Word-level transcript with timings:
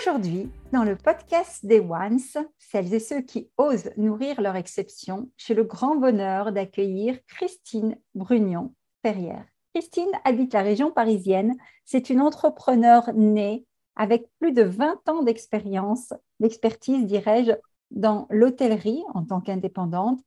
Aujourd'hui, 0.00 0.50
dans 0.72 0.82
le 0.82 0.96
podcast 0.96 1.66
des 1.66 1.78
Ones, 1.78 2.20
celles 2.58 2.94
et 2.94 3.00
ceux 3.00 3.20
qui 3.20 3.50
osent 3.58 3.90
nourrir 3.98 4.40
leur 4.40 4.56
exception, 4.56 5.28
j'ai 5.36 5.52
le 5.52 5.62
grand 5.62 5.94
bonheur 5.94 6.52
d'accueillir 6.52 7.18
Christine 7.26 7.98
Brugnon 8.14 8.72
Ferrière. 9.02 9.44
Christine 9.74 10.10
habite 10.24 10.54
la 10.54 10.62
région 10.62 10.90
parisienne. 10.90 11.54
C'est 11.84 12.08
une 12.08 12.22
entrepreneure 12.22 13.12
née 13.12 13.66
avec 13.94 14.26
plus 14.38 14.52
de 14.52 14.62
20 14.62 15.06
ans 15.10 15.22
d'expérience, 15.22 16.14
d'expertise, 16.38 17.04
dirais-je, 17.04 17.52
dans 17.90 18.26
l'hôtellerie 18.30 19.04
en 19.12 19.26
tant 19.26 19.42
qu'indépendante. 19.42 20.20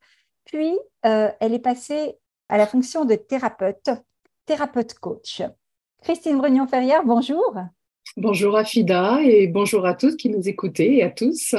Puis, 0.44 0.78
euh, 1.04 1.32
elle 1.40 1.52
est 1.52 1.58
passée 1.58 2.14
à 2.48 2.58
la 2.58 2.68
fonction 2.68 3.04
de 3.04 3.16
thérapeute, 3.16 3.90
thérapeute 4.46 4.94
coach. 5.00 5.42
Christine 6.00 6.38
Brugnon-Ferrière, 6.38 7.04
bonjour. 7.04 7.56
Bonjour 8.16 8.56
Afida 8.56 9.20
et 9.22 9.48
bonjour 9.48 9.86
à 9.86 9.94
tous 9.94 10.14
qui 10.14 10.28
nous 10.30 10.48
écoutez 10.48 10.98
et 10.98 11.02
à 11.02 11.10
tous. 11.10 11.56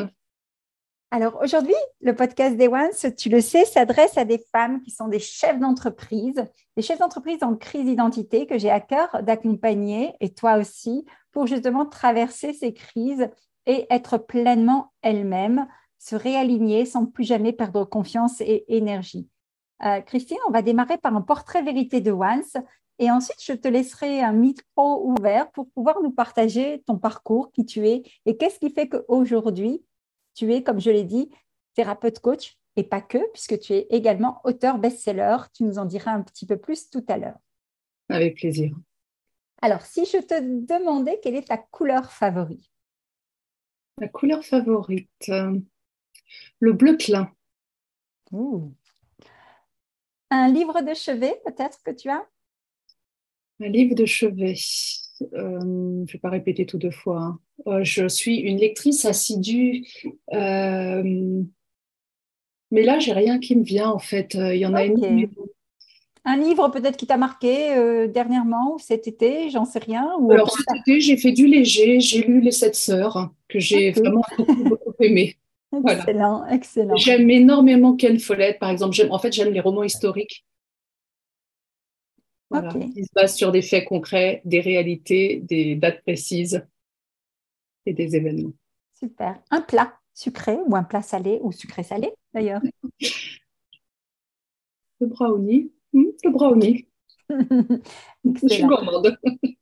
Alors 1.12 1.40
aujourd'hui, 1.44 1.76
le 2.02 2.16
podcast 2.16 2.56
des 2.56 2.68
Ones, 2.68 3.14
tu 3.18 3.30
le 3.30 3.42
sais, 3.42 3.66
s'adresse 3.66 4.18
à 4.18 4.24
des 4.24 4.42
femmes 4.54 4.82
qui 4.82 4.92
sont 4.92 5.08
des 5.08 5.20
chefs 5.20 5.60
d'entreprise, 5.60 6.46
des 6.78 6.82
chefs 6.82 7.00
d'entreprise 7.00 7.44
en 7.44 7.56
crise 7.56 7.86
d'identité 7.86 8.48
que 8.48 8.58
j'ai 8.58 8.70
à 8.70 8.80
cœur 8.80 9.22
d'accompagner, 9.24 10.14
et 10.22 10.34
toi 10.34 10.58
aussi, 10.58 11.06
pour 11.32 11.46
justement 11.46 11.86
traverser 11.86 12.54
ces 12.54 12.74
crises 12.74 13.30
et 13.66 13.86
être 13.90 14.18
pleinement 14.18 14.94
elles-mêmes, 15.02 15.68
se 16.00 16.16
réaligner 16.16 16.86
sans 16.86 17.06
plus 17.06 17.26
jamais 17.26 17.52
perdre 17.54 17.84
confiance 17.84 18.40
et 18.40 18.64
énergie. 18.70 19.28
Euh, 19.84 20.00
Christine, 20.02 20.38
on 20.48 20.52
va 20.52 20.62
démarrer 20.62 20.98
par 20.98 21.16
un 21.16 21.22
portrait 21.22 21.64
vérité 21.64 22.00
de 22.00 22.12
Once 22.12 22.56
et 22.98 23.12
ensuite, 23.12 23.44
je 23.44 23.54
te 23.54 23.68
laisserai 23.68 24.22
un 24.22 24.32
micro 24.32 25.10
ouvert 25.10 25.52
pour 25.52 25.70
pouvoir 25.72 26.02
nous 26.02 26.12
partager 26.12 26.82
ton 26.86 26.98
parcours, 26.98 27.52
qui 27.52 27.66
tu 27.66 27.88
es 27.88 28.04
et 28.26 28.38
qu'est-ce 28.38 28.60
qui 28.60 28.70
fait 28.70 28.88
qu'aujourd'hui, 28.88 29.84
tu 30.34 30.54
es, 30.54 30.64
comme 30.64 30.80
je 30.80 30.92
l'ai 30.92 31.04
dit, 31.04 31.30
thérapeute 31.74 32.20
coach 32.20 32.58
et 32.78 32.84
pas 32.84 33.02
que, 33.02 33.18
puisque 33.32 33.60
tu 33.60 33.74
es 33.74 33.88
également 33.90 34.42
auteur 34.44 34.78
best-seller. 34.78 35.38
Tu 35.54 35.64
nous 35.64 35.80
en 35.80 35.86
diras 35.86 36.12
un 36.12 36.22
petit 36.22 36.46
peu 36.46 36.58
plus 36.58 36.90
tout 36.90 37.06
à 37.08 37.18
l'heure. 37.18 37.38
Avec 38.10 38.36
plaisir. 38.36 38.76
Alors, 39.62 39.81
si 39.81 40.06
je 40.06 40.18
te 40.18 40.40
demandais 40.42 41.19
quelle 41.22 41.36
est 41.36 41.48
ta 41.48 41.58
couleur 41.58 42.12
favorite? 42.12 42.69
La 44.00 44.09
couleur 44.09 44.44
favorite, 44.44 45.09
euh, 45.30 45.58
le 46.59 46.74
bleu 46.74 46.98
clin. 46.98 47.31
Un 50.30 50.50
livre 50.50 50.81
de 50.81 50.94
chevet, 50.94 51.42
peut-être 51.46 51.81
que 51.84 51.92
tu 51.92 52.09
as? 52.09 52.25
Un 53.62 53.70
livre 53.70 53.96
de 53.96 54.06
chevet. 54.06 54.56
Euh, 55.22 55.60
je 55.62 55.66
ne 55.66 56.06
vais 56.06 56.20
pas 56.20 56.30
répéter 56.30 56.66
tout 56.66 56.78
deux 56.78 56.92
fois. 56.92 57.22
Hein. 57.22 57.40
Euh, 57.68 57.84
je 57.84 58.08
suis 58.08 58.38
une 58.38 58.58
lectrice 58.58 59.06
assidue. 59.06 59.86
Euh, 60.34 61.42
mais 62.72 62.84
là, 62.84 63.00
j'ai 63.00 63.14
rien 63.14 63.40
qui 63.40 63.56
me 63.56 63.64
vient 63.64 63.90
en 63.90 64.00
fait. 64.00 64.34
Il 64.34 64.58
y 64.58 64.66
en 64.66 64.74
a 64.74 64.86
une. 64.86 65.30
Un 66.28 66.38
livre 66.38 66.70
peut-être 66.70 66.98
qui 66.98 67.06
t'a 67.06 67.18
marqué 67.18 68.08
dernièrement 68.12 68.74
ou 68.74 68.80
cet 68.80 69.08
été, 69.08 69.52
j'en 69.52 69.64
sais 69.64 69.78
rien. 69.78 70.10
Alors 70.32 70.52
cet 70.52 70.66
été, 70.80 71.00
j'ai 71.00 71.18
fait 71.18 71.32
du 71.32 71.46
léger. 71.46 72.00
J'ai 72.00 72.24
lu 72.24 72.42
Les 72.42 72.52
Sept 72.52 72.76
Sœurs 72.76 73.32
que 73.48 73.60
j'ai 73.60 73.92
vraiment 73.92 74.24
beaucoup, 74.68 74.94
aimé. 75.00 75.38
Excellent, 75.88 76.46
excellent. 76.48 76.96
J'aime 76.96 77.30
énormément 77.30 77.96
Ken 77.96 78.18
Follett, 78.18 78.58
par 78.58 78.72
exemple. 78.72 78.96
En 79.12 79.20
fait, 79.20 79.32
j'aime 79.34 79.54
les 79.54 79.60
romans 79.60 79.84
historiques. 79.84 80.46
Qui 82.62 83.06
se 83.06 83.14
base 83.14 83.36
sur 83.36 83.52
des 83.52 83.62
faits 83.62 83.86
concrets, 83.86 84.42
des 84.46 84.62
réalités, 84.62 85.42
des 85.44 85.76
dates 85.76 86.02
précises 86.02 86.66
et 87.86 87.94
des 87.94 88.16
événements. 88.16 88.54
Super. 88.94 89.42
Un 89.52 89.62
plat 89.62 89.94
sucré 90.14 90.58
ou 90.66 90.76
un 90.76 90.84
plat 90.84 91.02
salé 91.02 91.40
ou 91.42 91.52
sucré-salé 91.52 92.12
d'ailleurs 92.34 92.62
Le 95.00 95.08
brownie. 95.08 95.72
Hmm, 95.92 96.06
le 96.24 96.30
brownie. 96.32 96.88
Je 97.30 98.48
suis 98.48 98.64
gourmande. 98.64 99.18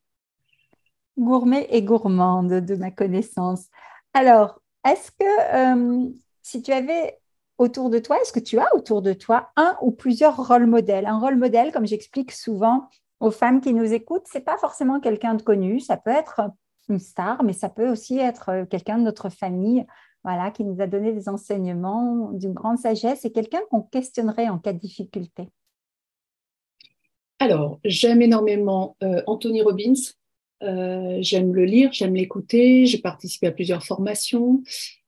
Gourmet 1.18 1.68
et 1.70 1.84
gourmande 1.84 2.54
de 2.54 2.76
ma 2.76 2.92
connaissance. 2.92 3.68
Alors, 4.14 4.62
est-ce 4.86 5.12
que 5.12 6.06
euh, 6.06 6.10
si 6.42 6.62
tu 6.62 6.72
avais 6.72 7.20
autour 7.64 7.90
de 7.90 8.00
toi, 8.00 8.20
est-ce 8.22 8.34
que 8.34 8.40
tu 8.40 8.60
as 8.60 8.76
autour 8.76 9.02
de 9.02 9.14
toi 9.14 9.50
un 9.56 9.78
ou 9.82 9.92
plusieurs 9.92 10.48
rôles 10.48 10.68
modèles? 10.68 11.06
Un 11.06 11.20
rôle 11.20 11.38
modèle, 11.38 11.72
comme 11.72 11.88
j'explique 11.88 12.32
souvent 12.32 12.90
aux 13.20 13.32
femmes 13.32 13.62
qui 13.62 13.74
nous 13.74 13.94
écoutent, 13.94 14.26
c'est 14.26 14.44
pas 14.44 14.58
forcément 14.58 15.00
quelqu'un 15.00 15.36
de 15.36 15.42
connu, 15.42 15.80
ça 15.80 15.98
peut 15.98 16.12
être 16.12 16.42
une 16.90 17.00
star, 17.00 17.44
mais 17.44 17.54
ça 17.54 17.70
peut 17.70 17.90
aussi 17.90 18.18
être 18.18 18.50
euh, 18.50 18.66
quelqu'un 18.66 18.98
de 18.98 19.04
notre 19.04 19.30
famille, 19.30 19.86
voilà, 20.24 20.52
qui 20.52 20.64
nous 20.64 20.82
a 20.82 20.88
donné 20.88 21.14
des 21.14 21.30
enseignements 21.30 22.32
d'une 22.34 22.54
grande 22.54 22.78
sagesse 22.78 23.26
et 23.26 23.32
quelqu'un 23.32 23.62
qu'on 23.70 23.82
questionnerait 23.82 24.50
en 24.50 24.58
cas 24.58 24.74
de 24.74 24.80
difficulté. 24.80 25.50
Alors, 27.40 27.80
j'aime 27.84 28.22
énormément 28.22 28.96
euh, 29.04 29.22
Anthony 29.28 29.62
Robbins. 29.62 29.94
Euh, 30.62 31.18
j'aime 31.20 31.54
le 31.54 31.66
lire, 31.66 31.92
j'aime 31.92 32.16
l'écouter. 32.16 32.86
J'ai 32.86 33.00
participé 33.00 33.48
à 33.48 33.52
plusieurs 33.52 33.84
formations. 33.84 34.64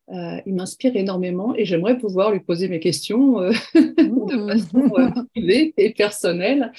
Euh, 0.09 0.39
il 0.45 0.53
m'inspire 0.53 0.95
énormément 0.95 1.55
et 1.55 1.65
j'aimerais 1.65 1.97
pouvoir 1.97 2.31
lui 2.31 2.39
poser 2.39 2.67
mes 2.67 2.79
questions 2.79 3.39
euh, 3.39 3.51
de 3.73 4.35
mmh. 4.35 4.47
façon 4.49 4.91
euh, 4.99 5.23
privée 5.33 5.73
et 5.77 5.93
personnelle, 5.93 6.71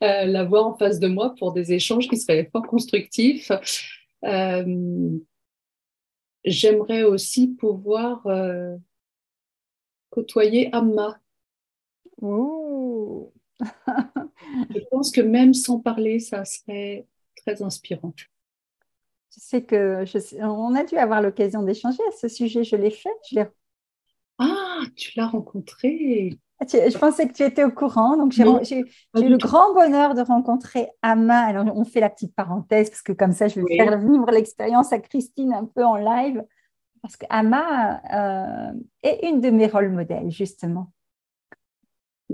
l'avoir 0.00 0.66
en 0.66 0.76
face 0.76 1.00
de 1.00 1.08
moi 1.08 1.34
pour 1.38 1.54
des 1.54 1.72
échanges 1.72 2.06
qui 2.06 2.18
seraient 2.18 2.50
fort 2.52 2.66
constructifs. 2.66 3.50
j'aimerais 6.44 7.02
aussi 7.02 7.48
pouvoir 7.48 8.26
côtoyer 10.10 10.68
Amma. 10.72 11.18
je 13.58 14.80
pense 14.90 15.10
que 15.10 15.22
même 15.22 15.54
sans 15.54 15.80
parler, 15.80 16.18
ça 16.18 16.44
serait 16.44 17.06
très 17.36 17.62
inspirant. 17.62 18.12
Je 19.34 19.40
sais 19.40 19.62
que 19.62 20.04
on 20.42 20.74
a 20.74 20.84
dû 20.84 20.96
avoir 20.96 21.20
l'occasion 21.20 21.62
d'échanger 21.62 22.02
à 22.08 22.12
ce 22.12 22.28
sujet. 22.28 22.64
Je 22.64 22.76
l'ai 22.76 22.90
fait. 22.90 23.10
ah, 24.38 24.82
tu 24.96 25.12
l'as 25.16 25.26
rencontré. 25.26 26.38
Ah, 26.58 26.64
je 26.68 26.96
pensais 26.96 27.28
que 27.28 27.34
tu 27.34 27.42
étais 27.42 27.64
au 27.64 27.70
courant. 27.70 28.16
Donc, 28.16 28.32
j'ai 28.32 28.42
eu 28.42 28.84
le 29.14 29.36
grand 29.36 29.74
bonheur 29.74 30.14
de 30.14 30.22
rencontrer 30.22 30.88
Ama. 31.02 31.38
Alors, 31.38 31.66
on 31.76 31.84
fait 31.84 32.00
la 32.00 32.10
petite 32.10 32.34
parenthèse 32.34 32.88
parce 32.90 33.02
que 33.02 33.12
comme 33.12 33.32
ça, 33.32 33.48
je 33.48 33.60
vais 33.60 33.76
faire 33.76 33.98
vivre 33.98 34.30
l'expérience 34.30 34.92
à 34.92 34.98
Christine 34.98 35.52
un 35.52 35.64
peu 35.64 35.84
en 35.84 35.96
live. 35.96 36.42
Parce 37.02 37.16
qu'Ama 37.16 38.00
euh, 38.12 38.72
est 39.02 39.28
une 39.28 39.40
de 39.40 39.50
mes 39.50 39.66
rôles 39.66 39.90
modèles, 39.90 40.30
justement. 40.30 40.90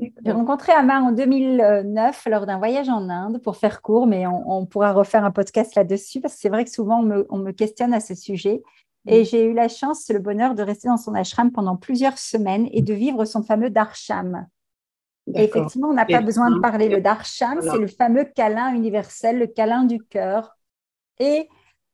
J'ai 0.00 0.32
rencontré 0.32 0.72
Amar 0.72 1.04
en 1.04 1.12
2009 1.12 2.26
lors 2.26 2.46
d'un 2.46 2.58
voyage 2.58 2.88
en 2.88 3.08
Inde 3.10 3.42
pour 3.42 3.56
faire 3.56 3.82
court, 3.82 4.06
mais 4.06 4.26
on, 4.26 4.64
pourra 4.64 4.92
refaire 4.92 5.24
un 5.24 5.30
podcast 5.30 5.74
là-dessus 5.74 6.20
parce 6.20 6.34
que 6.34 6.40
c'est 6.40 6.48
vrai 6.48 6.64
que 6.64 6.70
souvent 6.70 7.00
on 7.28 7.38
me, 7.38 7.52
questionne 7.52 7.92
à 7.92 8.00
ce 8.00 8.14
sujet. 8.14 8.62
Et 9.06 9.22
mm. 9.22 9.24
j'ai 9.24 9.44
eu 9.44 9.52
la 9.52 9.68
chance, 9.68 10.08
le 10.08 10.18
bonheur 10.18 10.54
de 10.54 10.62
rester 10.62 10.88
dans 10.88 10.96
son 10.96 11.14
ashram 11.14 11.52
pendant 11.52 11.76
plusieurs 11.76 12.18
semaines 12.18 12.68
et 12.72 12.80
de 12.80 12.94
vivre 12.94 13.24
son 13.24 13.42
fameux 13.42 13.68
darsham. 13.68 14.46
Et 15.34 15.44
effectivement, 15.44 15.88
on 15.88 15.94
n'a 15.94 16.06
pas 16.06 16.20
besoin 16.20 16.50
de 16.50 16.58
parler. 16.58 16.88
Le 16.88 17.00
darsham, 17.00 17.60
c'est 17.60 17.78
le 17.78 17.86
fameux 17.86 18.24
câlin 18.24 18.74
universel, 18.74 19.38
le 19.38 19.46
câlin 19.46 19.84
du 19.84 20.02
cœur. 20.02 20.56
Et 21.18 21.48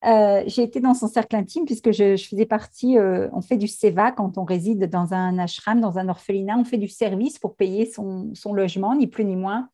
euh, 0.05 0.45
j'ai 0.47 0.63
été 0.63 0.81
dans 0.81 0.95
son 0.95 1.09
cercle 1.09 1.35
intime 1.35 1.65
puisque 1.65 1.91
je, 1.91 2.17
faisais 2.17 2.47
partie, 2.47 2.99
euh, 2.99 3.29
on 3.33 3.41
fait 3.41 3.57
du 3.57 3.67
SEVA 3.67 4.13
quand 4.13 4.39
on 4.39 4.45
réside 4.45 4.89
dans 4.89 5.13
un 5.13 5.39
ashram, 5.39 5.81
dans 5.81 5.99
un 5.99 6.09
orphelinat, 6.09 6.57
on 6.57 6.65
fait 6.65 6.79
du 6.79 6.89
service 6.89 7.39
pour 7.39 7.57
payer 7.57 7.87
son, 7.87 8.33
logement, 8.53 8.95
ni 8.95 9.09
plus 9.09 9.25
ni 9.25 9.35
moins. 9.35 9.69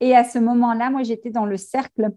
Et 0.00 0.14
à 0.14 0.22
ce 0.22 0.38
moment-là, 0.38 0.90
moi, 0.90 1.02
j'étais 1.02 1.30
dans 1.30 1.44
le 1.44 1.56
cercle 1.56 2.10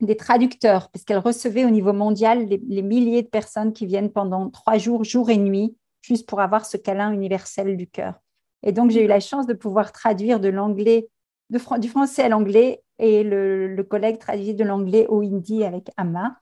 des 0.00 0.16
traducteurs, 0.16 0.90
puisqu'elle 0.90 1.18
recevait 1.18 1.64
au 1.64 1.70
niveau 1.70 1.92
mondial 1.92 2.46
les, 2.46 2.82
milliers 2.82 3.22
de 3.22 3.28
personnes 3.28 3.72
qui 3.72 3.84
viennent 3.84 4.12
pendant 4.12 4.48
trois 4.48 4.78
jours, 4.78 5.02
jour 5.02 5.28
et 5.30 5.36
nuit, 5.36 5.76
juste 6.00 6.28
pour 6.28 6.40
avoir 6.40 6.64
ce 6.64 6.76
câlin 6.76 7.10
universel 7.10 7.76
du 7.76 7.88
cœur. 7.88 8.14
Et 8.62 8.70
donc, 8.70 8.92
j'ai 8.92 9.04
eu 9.04 9.08
la 9.08 9.18
chance 9.18 9.48
de 9.48 9.54
pouvoir 9.54 9.90
traduire 9.90 10.38
de 10.38 10.48
l'anglais, 10.48 11.08
du 11.50 11.88
français 11.88 12.22
à 12.22 12.28
l'anglais, 12.28 12.84
et 13.00 13.24
le, 13.24 13.82
collègue 13.82 14.18
traduit 14.18 14.54
de 14.54 14.62
l'anglais 14.62 15.06
au 15.08 15.22
hindi 15.22 15.64
avec 15.64 15.90
Amma. 15.96 16.36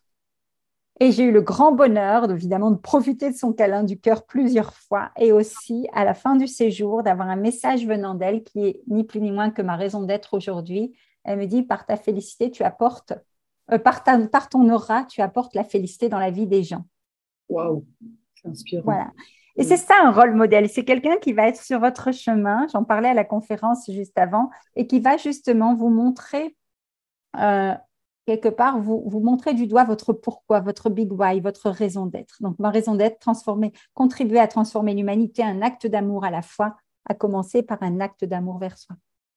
Et 0.99 1.13
j'ai 1.13 1.25
eu 1.25 1.33
le 1.33 1.43
grand 1.43 1.73
bonheur, 1.73 2.31
évidemment, 2.31 2.71
de 2.71 2.79
profiter 2.79 3.31
de 3.31 3.37
son 3.37 3.53
câlin 3.53 3.85
du 3.85 4.01
cœur 4.01 4.25
plusieurs 4.25 4.73
fois 4.73 5.11
et 5.19 5.31
aussi, 5.31 5.87
à 5.93 6.05
la 6.05 6.15
fin 6.15 6.37
du 6.37 6.47
séjour, 6.47 7.03
d'avoir 7.03 7.29
un 7.29 7.37
message 7.37 7.87
venant 7.87 8.15
d'elle 8.15 8.43
qui 8.43 8.65
est 8.65 8.83
ni 8.89 9.05
plus 9.05 9.21
ni 9.21 9.31
moins 9.31 9.51
que 9.51 9.61
ma 9.61 9.77
raison 9.77 10.03
d'être 10.03 10.35
aujourd'hui. 10.35 10.97
Elle 11.25 11.39
me 11.39 11.47
dit, 11.47 11.63
par 11.63 11.85
ta 11.85 11.97
félicité, 11.97 12.51
tu 12.51 12.63
apportes, 12.63 13.13
euh, 13.73 13.79
par, 13.79 14.03
par 14.31 14.49
ton 14.49 14.71
aura, 14.71 15.05
tu 15.05 15.21
apportes 15.21 15.55
la 15.55 15.65
félicité 15.65 16.09
dans 16.09 16.19
la 16.19 16.31
vie 16.31 16.47
des 16.47 16.63
gens. 16.63 16.87
Waouh, 17.51 17.85
c'est 18.35 18.49
inspirant. 18.49 18.85
Voilà. 18.85 19.11
Et 19.57 19.65
c'est 19.65 19.77
ça 19.77 19.95
un 20.03 20.13
rôle 20.13 20.35
modèle. 20.35 20.69
C'est 20.69 20.85
quelqu'un 20.85 21.17
qui 21.17 21.33
va 21.33 21.49
être 21.49 21.63
sur 21.63 21.81
votre 21.81 22.13
chemin. 22.13 22.67
J'en 22.73 22.85
parlais 22.85 23.09
à 23.09 23.15
la 23.15 23.25
conférence 23.25 23.91
juste 23.91 24.19
avant 24.19 24.51
et 24.77 24.87
qui 24.87 25.01
va 25.01 25.17
justement 25.17 25.75
vous 25.75 25.89
montrer 25.89 26.57
euh, 27.39 27.75
quelque 28.27 28.49
part, 28.49 28.81
vous, 28.81 29.03
vous 29.07 29.21
montrez 29.21 29.55
du 29.55 29.67
doigt 29.67 29.85
votre 29.85 30.13
pourquoi, 30.13 30.61
votre 30.61 30.91
big 30.91 31.13
why, 31.13 31.41
votre 31.41 31.71
raison 31.71 32.07
d'être. 32.07 32.37
Donc, 32.41 32.59
ma 32.59 32.71
raison 32.71 32.95
d'être, 32.95 33.19
transformer, 33.19 33.73
contribuer 33.95 34.41
à 34.41 34.49
transformer 34.49 34.95
l'humanité, 34.95 35.43
un 35.43 35.63
acte 35.63 35.87
d'amour 35.87 36.25
à 36.25 36.31
la 36.31 36.43
fois, 36.43 36.77
à 37.09 37.15
commencer 37.15 37.63
par 37.63 37.83
un 37.83 38.01
acte 38.01 38.25
d'amour 38.25 38.59
vers 38.59 38.77
soi. 38.77 38.97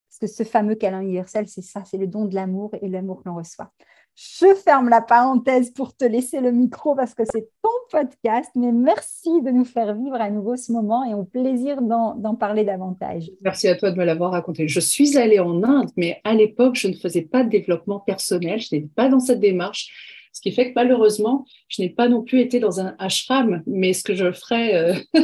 Parce 0.09 0.19
que 0.19 0.27
ce 0.27 0.43
fameux 0.43 0.75
câlin 0.75 1.01
universel, 1.01 1.47
c'est 1.47 1.61
ça, 1.61 1.83
c'est 1.85 1.97
le 1.97 2.07
don 2.07 2.25
de 2.25 2.33
l'amour 2.33 2.71
et 2.81 2.89
l'amour 2.89 3.21
que 3.21 3.29
l'on 3.29 3.35
reçoit. 3.35 3.71
Je 4.15 4.53
ferme 4.53 4.89
la 4.89 5.01
parenthèse 5.01 5.71
pour 5.71 5.95
te 5.95 6.03
laisser 6.03 6.41
le 6.41 6.51
micro 6.51 6.93
parce 6.93 7.13
que 7.13 7.23
c'est 7.23 7.47
ton 7.63 7.69
podcast, 7.89 8.49
mais 8.55 8.71
merci 8.71 9.41
de 9.41 9.49
nous 9.49 9.63
faire 9.63 9.95
vivre 9.95 10.19
à 10.19 10.29
nouveau 10.29 10.57
ce 10.57 10.71
moment 10.71 11.05
et 11.05 11.13
au 11.13 11.23
plaisir 11.23 11.81
d'en 11.81 12.35
parler 12.35 12.65
davantage. 12.65 13.31
Merci 13.41 13.67
à 13.69 13.75
toi 13.75 13.91
de 13.91 13.97
me 13.97 14.03
l'avoir 14.03 14.31
raconté. 14.31 14.67
Je 14.67 14.79
suis 14.79 15.17
allée 15.17 15.39
en 15.39 15.63
Inde, 15.63 15.89
mais 15.95 16.19
à 16.25 16.33
l'époque, 16.33 16.75
je 16.75 16.89
ne 16.89 16.93
faisais 16.93 17.21
pas 17.21 17.43
de 17.43 17.49
développement 17.49 17.99
personnel, 17.99 18.59
je 18.59 18.75
n'étais 18.75 18.87
pas 18.93 19.07
dans 19.07 19.19
cette 19.19 19.39
démarche. 19.39 19.89
Ce 20.33 20.41
qui 20.41 20.51
fait 20.51 20.69
que 20.69 20.73
malheureusement, 20.75 21.45
je 21.67 21.81
n'ai 21.81 21.89
pas 21.89 22.07
non 22.07 22.21
plus 22.21 22.39
été 22.41 22.59
dans 22.59 22.79
un 22.79 22.95
ashram, 22.99 23.63
mais 23.65 23.93
ce 23.93 24.03
que 24.03 24.15
je 24.15 24.31
ferai 24.31 24.75
euh, 24.75 24.93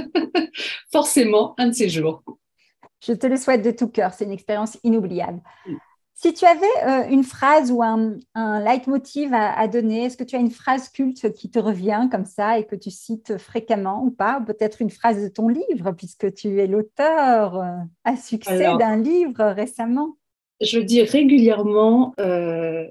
forcément 0.92 1.54
un 1.58 1.68
de 1.68 1.74
ces 1.74 1.90
jours. 1.90 2.24
Je 3.06 3.14
te 3.14 3.28
le 3.28 3.38
souhaite 3.38 3.64
de 3.64 3.72
tout 3.72 3.88
cœur, 3.88 4.14
c'est 4.14 4.26
une 4.26 4.32
expérience 4.32 4.78
inoubliable. 4.84 5.42
Si 6.18 6.34
tu 6.34 6.46
avais 6.46 6.66
euh, 6.88 7.10
une 7.10 7.26
phrase 7.26 7.74
ou 7.74 7.84
un, 7.84 8.18
un 8.36 8.64
leitmotiv 8.64 9.34
à, 9.34 9.68
donner, 9.68 10.06
est-ce 10.06 10.16
que 10.16 10.24
tu 10.24 10.38
as 10.38 10.40
une 10.40 10.50
phrase 10.50 10.88
culte 10.88 11.34
qui 11.34 11.52
te 11.52 11.60
revient 11.60 12.08
comme 12.10 12.24
ça 12.24 12.58
et 12.58 12.66
que 12.66 12.78
tu 12.78 12.90
cites 12.90 13.38
fréquemment 13.38 14.02
ou 14.02 14.12
pas? 14.12 14.42
Peut-être 14.48 14.82
une 14.82 14.90
phrase 14.90 15.22
de 15.22 15.28
ton 15.28 15.50
livre, 15.50 15.92
puisque 15.92 16.34
tu 16.34 16.62
es 16.62 16.68
l'auteur 16.68 17.58
euh, 17.58 17.76
à 18.06 18.16
succès 18.16 18.78
d'un 18.80 18.96
livre 18.96 19.44
récemment? 19.44 20.16
Je 20.62 20.80
dis 20.80 21.02
régulièrement 21.02 22.14
euh, 22.22 22.90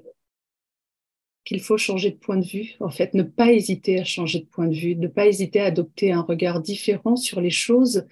qu'il 1.45 1.61
faut 1.61 1.79
changer 1.79 2.11
de 2.11 2.17
point 2.17 2.37
de 2.37 2.45
vue, 2.45 2.75
en 2.79 2.91
fait, 2.91 3.15
ne 3.15 3.23
pas 3.23 3.51
hésiter 3.51 3.99
à 3.99 4.03
changer 4.03 4.41
de 4.41 4.45
point 4.45 4.67
de 4.67 4.75
vue, 4.75 4.95
ne 4.95 5.07
pas 5.07 5.25
hésiter 5.25 5.61
à 5.61 5.65
adopter 5.65 6.11
un 6.11 6.21
regard 6.21 6.61
différent 6.61 7.15
sur 7.15 7.41
les 7.41 7.49
choses 7.49 8.05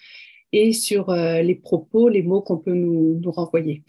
et 0.52 0.72
sur 0.72 1.12
les 1.12 1.56
propos, 1.56 2.10
les 2.10 2.22
mots 2.22 2.42
qu'on 2.42 2.58
peut 2.58 2.74
nous, 2.74 3.20
nous 3.20 3.32
renvoyer. 3.32 3.84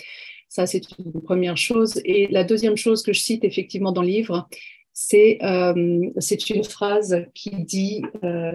Ça, 0.55 0.67
c'est 0.67 0.83
une 1.01 1.21
première 1.21 1.57
chose. 1.57 2.01
Et 2.05 2.29
la 2.29 2.45
deuxième 2.45 2.77
chose 2.77 3.03
que 3.03 3.13
je 3.13 3.19
cite 3.19 3.43
effectivement 3.43 3.91
dans 3.91 4.03
le 4.03 4.07
livre, 4.07 4.49
c'est 4.93 5.39
euh, 5.43 5.75
une 5.75 6.65
phrase 6.65 7.27
qui 7.35 7.65
dit 7.65 8.05
euh... 8.23 8.53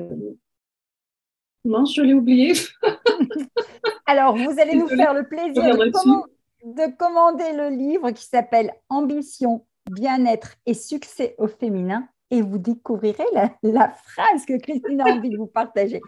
Mince, 1.65 1.93
je 1.93 2.01
l'ai 2.01 2.13
oublié. 2.13 2.53
Alors, 4.05 4.37
vous 4.37 4.57
allez 4.61 4.77
nous 4.77 4.87
faire 4.87 5.13
le 5.13 5.27
plaisir 5.27 5.75
de, 5.75 6.97
commander 6.97 7.51
le 7.51 7.75
livre 7.75 8.11
qui 8.11 8.23
s'appelle 8.23 8.71
Ambition, 8.87 9.65
bien-être 9.91 10.55
et 10.65 10.75
succès 10.75 11.35
au 11.37 11.47
féminin 11.47 12.07
et 12.31 12.41
vous 12.41 12.59
découvrirez 12.59 13.25
la, 13.61 13.89
phrase 13.89 14.45
que 14.47 14.57
Christine 14.57 15.01
a 15.01 15.15
envie 15.15 15.31
de 15.31 15.37
vous 15.37 15.47
partager. 15.47 15.99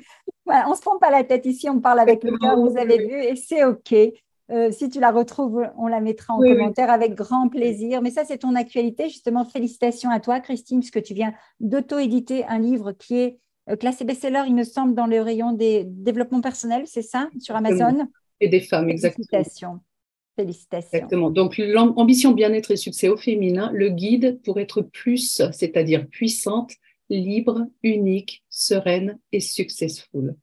Voilà, 0.46 0.68
on 0.68 0.72
ne 0.72 0.76
se 0.76 0.82
prend 0.82 0.98
pas 1.00 1.12
la 1.12 1.26
tête 1.26 1.46
ici, 1.46 1.70
on 1.70 1.82
parle 1.82 2.00
avec 2.00 2.24
le 2.24 2.38
cœur, 2.38 2.58
vous 2.58 2.78
avez 2.78 2.98
vu, 3.06 3.14
et 3.14 3.36
c'est 3.36 3.66
OK. 3.66 3.94
Euh, 4.52 4.72
si 4.72 4.90
tu 4.90 5.00
la 5.00 5.12
retrouves, 5.12 5.66
on 5.78 5.88
la 5.88 6.02
mettra 6.02 6.34
en 6.34 6.40
commentaire 6.40 6.90
avec 6.90 7.16
grand 7.16 7.48
plaisir. 7.48 8.02
Mais 8.02 8.12
ça, 8.12 8.26
c'est 8.26 8.40
ton 8.40 8.56
actualité. 8.56 9.08
Justement, 9.08 9.46
félicitations 9.46 10.10
à 10.10 10.20
toi, 10.20 10.40
Christine, 10.40 10.80
puisque 10.80 11.02
tu 11.02 11.14
viens 11.14 11.34
d'auto-éditer 11.60 12.46
un 12.46 12.60
livre 12.60 12.92
qui 12.92 13.18
est 13.18 13.40
euh, 13.70 13.76
classé 13.76 14.04
best-seller, 14.04 14.44
il 14.48 14.56
me 14.56 14.64
semble, 14.64 14.94
dans 14.94 15.08
le 15.08 15.22
rayon 15.22 15.54
des 15.54 15.86
développements 15.86 16.42
personnels, 16.42 16.84
c'est 16.86 17.02
ça, 17.02 17.30
sur 17.40 17.56
Amazon? 17.56 18.08
Et 18.40 18.50
des 18.50 18.60
femmes, 18.60 18.90
exactement. 18.90 19.26
Félicitations. 19.30 19.80
Félicitations. 20.36 20.90
Exactement. 20.94 21.30
Donc, 21.30 21.58
l'ambition 21.58 22.32
bien-être 22.32 22.72
et 22.72 22.78
succès 22.78 23.08
au 23.08 23.18
féminin, 23.18 23.72
le 23.74 23.90
guide 23.90 24.42
pour 24.44 24.60
être 24.60 24.82
plus, 24.82 25.42
c'est-à-dire 25.52 26.08
puissante, 26.08 26.72
libre, 27.10 27.68
unique, 27.84 28.44
sereine 28.50 29.20
et 29.32 29.40
successful. 29.40 30.36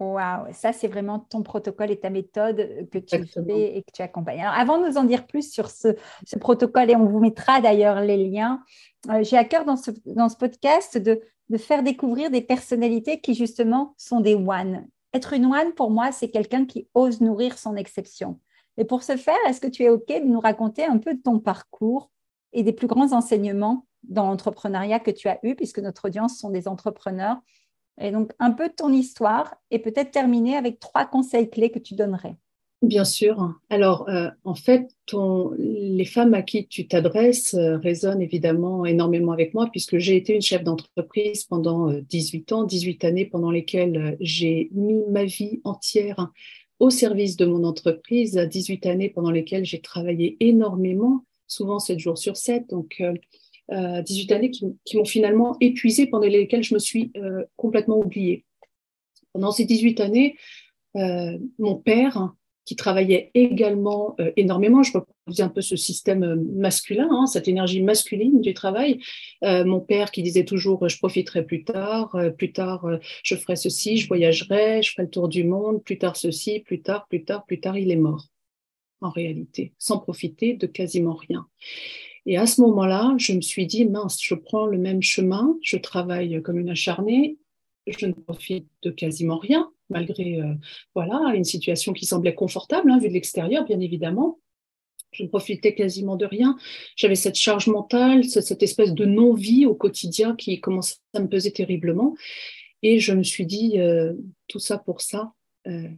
Waouh, 0.00 0.52
ça 0.52 0.72
c'est 0.72 0.88
vraiment 0.88 1.20
ton 1.20 1.42
protocole 1.42 1.92
et 1.92 2.00
ta 2.00 2.10
méthode 2.10 2.88
que 2.90 2.98
tu 2.98 3.24
fais 3.26 3.76
et 3.76 3.82
que 3.82 3.92
tu 3.92 4.02
accompagnes. 4.02 4.40
Alors 4.40 4.54
avant 4.54 4.78
de 4.78 4.88
nous 4.88 4.96
en 4.96 5.04
dire 5.04 5.24
plus 5.26 5.52
sur 5.52 5.70
ce, 5.70 5.94
protocole, 6.40 6.90
et 6.90 6.96
on 6.96 7.06
vous 7.06 7.20
mettra 7.20 7.60
d'ailleurs 7.60 8.00
les 8.00 8.28
liens, 8.28 8.60
euh, 9.10 9.22
j'ai 9.22 9.36
à 9.36 9.44
cœur 9.44 9.64
dans 9.64 9.76
ce, 9.76 9.92
dans 10.06 10.28
ce 10.28 10.36
podcast 10.36 10.98
de, 10.98 11.20
de, 11.48 11.58
faire 11.58 11.84
découvrir 11.84 12.30
des 12.30 12.40
personnalités 12.40 13.20
qui 13.20 13.34
justement 13.34 13.94
sont 13.96 14.20
des 14.20 14.34
one. 14.34 14.84
Être 15.12 15.32
une 15.32 15.46
one 15.46 15.72
pour 15.74 15.92
moi, 15.92 16.10
c'est 16.10 16.28
quelqu'un 16.28 16.66
qui 16.66 16.88
ose 16.94 17.20
nourrir 17.20 17.56
son 17.56 17.76
exception. 17.76 18.40
Et 18.76 18.84
pour 18.84 19.04
ce 19.04 19.16
faire, 19.16 19.36
est-ce 19.46 19.60
que 19.60 19.68
tu 19.68 19.84
es 19.84 19.90
OK 19.90 20.08
de 20.08 20.26
nous 20.26 20.40
raconter 20.40 20.84
un 20.84 20.98
peu 20.98 21.14
de 21.14 21.22
ton 21.22 21.38
parcours 21.38 22.10
et 22.52 22.64
des 22.64 22.72
plus 22.72 22.88
grands 22.88 23.12
enseignements 23.12 23.86
dans 24.02 24.26
l'entrepreneuriat 24.26 24.98
que 24.98 25.12
tu 25.12 25.28
as 25.28 25.38
eu, 25.44 25.54
puisque 25.54 25.78
notre 25.78 26.06
audience 26.06 26.38
sont 26.38 26.50
des 26.50 26.66
entrepreneurs 26.66 27.38
et 28.00 28.10
donc, 28.10 28.32
un 28.38 28.50
peu 28.50 28.68
de 28.68 28.74
ton 28.74 28.92
histoire 28.92 29.54
et 29.70 29.78
peut-être 29.78 30.10
terminer 30.10 30.56
avec 30.56 30.80
trois 30.80 31.04
conseils 31.04 31.48
clés 31.48 31.70
que 31.70 31.78
tu 31.78 31.94
donnerais. 31.94 32.36
Bien 32.82 33.04
sûr. 33.04 33.54
Alors, 33.70 34.08
euh, 34.10 34.28
en 34.44 34.54
fait, 34.54 34.90
les 35.58 36.04
femmes 36.04 36.34
à 36.34 36.42
qui 36.42 36.66
tu 36.66 36.86
t'adresses 36.86 37.54
euh, 37.54 37.78
résonnent 37.78 38.20
évidemment 38.20 38.84
énormément 38.84 39.32
avec 39.32 39.54
moi 39.54 39.68
puisque 39.70 39.96
j'ai 39.98 40.16
été 40.16 40.34
une 40.34 40.42
chef 40.42 40.62
d'entreprise 40.64 41.44
pendant 41.44 41.90
18 41.92 42.52
euh, 42.52 42.56
ans, 42.56 42.64
18 42.64 43.04
années 43.04 43.24
pendant 43.24 43.50
lesquelles 43.50 44.18
j'ai 44.20 44.68
mis 44.72 45.02
ma 45.08 45.24
vie 45.24 45.60
entière 45.64 46.30
au 46.78 46.90
service 46.90 47.36
de 47.36 47.46
mon 47.46 47.64
entreprise, 47.64 48.34
18 48.36 48.84
années 48.86 49.08
pendant 49.08 49.30
lesquelles 49.30 49.64
j'ai 49.64 49.80
travaillé 49.80 50.36
énormément, 50.40 51.24
souvent 51.46 51.78
7 51.78 51.98
jours 51.98 52.18
sur 52.18 52.36
7. 52.36 52.68
Donc, 52.68 53.02
18 53.70 54.32
années 54.32 54.50
qui, 54.50 54.96
m'ont 54.96 55.04
finalement 55.04 55.56
épuisée, 55.60 56.06
pendant 56.06 56.26
lesquelles 56.26 56.62
je 56.62 56.74
me 56.74 56.78
suis 56.78 57.10
euh, 57.16 57.44
complètement 57.56 57.98
oubliée. 57.98 58.44
Pendant 59.32 59.50
ces 59.50 59.64
18 59.64 60.00
années, 60.00 60.36
euh, 60.96 61.38
mon 61.58 61.76
père, 61.76 62.34
qui 62.66 62.76
travaillait 62.76 63.30
également 63.34 64.14
euh, 64.20 64.32
énormément, 64.36 64.82
je 64.82 64.92
reproduisais 64.92 65.42
un 65.42 65.48
peu 65.48 65.60
ce 65.60 65.76
système 65.76 66.42
masculin, 66.56 67.08
hein, 67.10 67.26
cette 67.26 67.48
énergie 67.48 67.82
masculine 67.82 68.40
du 68.40 68.54
travail. 68.54 69.00
mon 69.42 69.80
père 69.80 70.10
qui 70.10 70.22
disait 70.22 70.44
toujours 70.44 70.88
je 70.88 70.98
profiterai 70.98 71.44
plus 71.44 71.64
tard, 71.64 72.16
plus 72.38 72.52
tard 72.52 72.86
je 73.22 73.34
ferai 73.34 73.56
ceci, 73.56 73.96
je 73.96 74.08
voyagerai, 74.08 74.82
je 74.82 74.92
ferai 74.92 75.02
le 75.04 75.10
tour 75.10 75.28
du 75.28 75.44
monde, 75.44 75.82
plus 75.82 75.98
tard 75.98 76.16
ceci, 76.16 76.60
plus 76.60 76.80
tard, 76.80 77.06
plus 77.08 77.24
tard, 77.24 77.44
plus 77.44 77.60
tard, 77.60 77.76
il 77.76 77.90
est 77.90 77.96
mort 77.96 78.28
en 79.04 79.10
réalité, 79.10 79.72
sans 79.78 79.98
profiter 79.98 80.54
de 80.54 80.66
quasiment 80.66 81.14
rien. 81.14 81.46
Et 82.26 82.36
à 82.36 82.46
ce 82.46 82.60
moment-là, 82.62 83.14
je 83.18 83.32
me 83.32 83.40
suis 83.40 83.66
dit, 83.66 83.84
mince, 83.84 84.18
je 84.22 84.34
prends 84.34 84.66
le 84.66 84.78
même 84.78 85.02
chemin, 85.02 85.56
je 85.62 85.76
travaille 85.76 86.40
comme 86.42 86.58
une 86.58 86.70
acharnée, 86.70 87.36
je 87.86 88.06
ne 88.06 88.12
profite 88.12 88.66
de 88.82 88.90
quasiment 88.90 89.38
rien, 89.38 89.70
malgré 89.90 90.40
euh, 90.40 90.54
voilà 90.94 91.34
une 91.34 91.44
situation 91.44 91.92
qui 91.92 92.06
semblait 92.06 92.34
confortable, 92.34 92.90
hein, 92.90 92.98
vue 92.98 93.08
de 93.08 93.12
l'extérieur, 93.12 93.64
bien 93.64 93.80
évidemment. 93.80 94.38
Je 95.12 95.22
ne 95.22 95.28
profitais 95.28 95.74
quasiment 95.74 96.16
de 96.16 96.26
rien. 96.26 96.56
J'avais 96.96 97.14
cette 97.14 97.36
charge 97.36 97.68
mentale, 97.68 98.24
cette 98.24 98.62
espèce 98.64 98.94
de 98.94 99.04
non-vie 99.04 99.64
au 99.64 99.74
quotidien 99.74 100.34
qui 100.34 100.60
commençait 100.60 100.96
à 101.14 101.20
me 101.20 101.28
peser 101.28 101.52
terriblement. 101.52 102.16
Et 102.82 102.98
je 102.98 103.12
me 103.12 103.22
suis 103.22 103.46
dit, 103.46 103.78
euh, 103.78 104.14
tout 104.48 104.58
ça 104.58 104.76
pour 104.76 105.00
ça, 105.00 105.32
euh, 105.68 105.88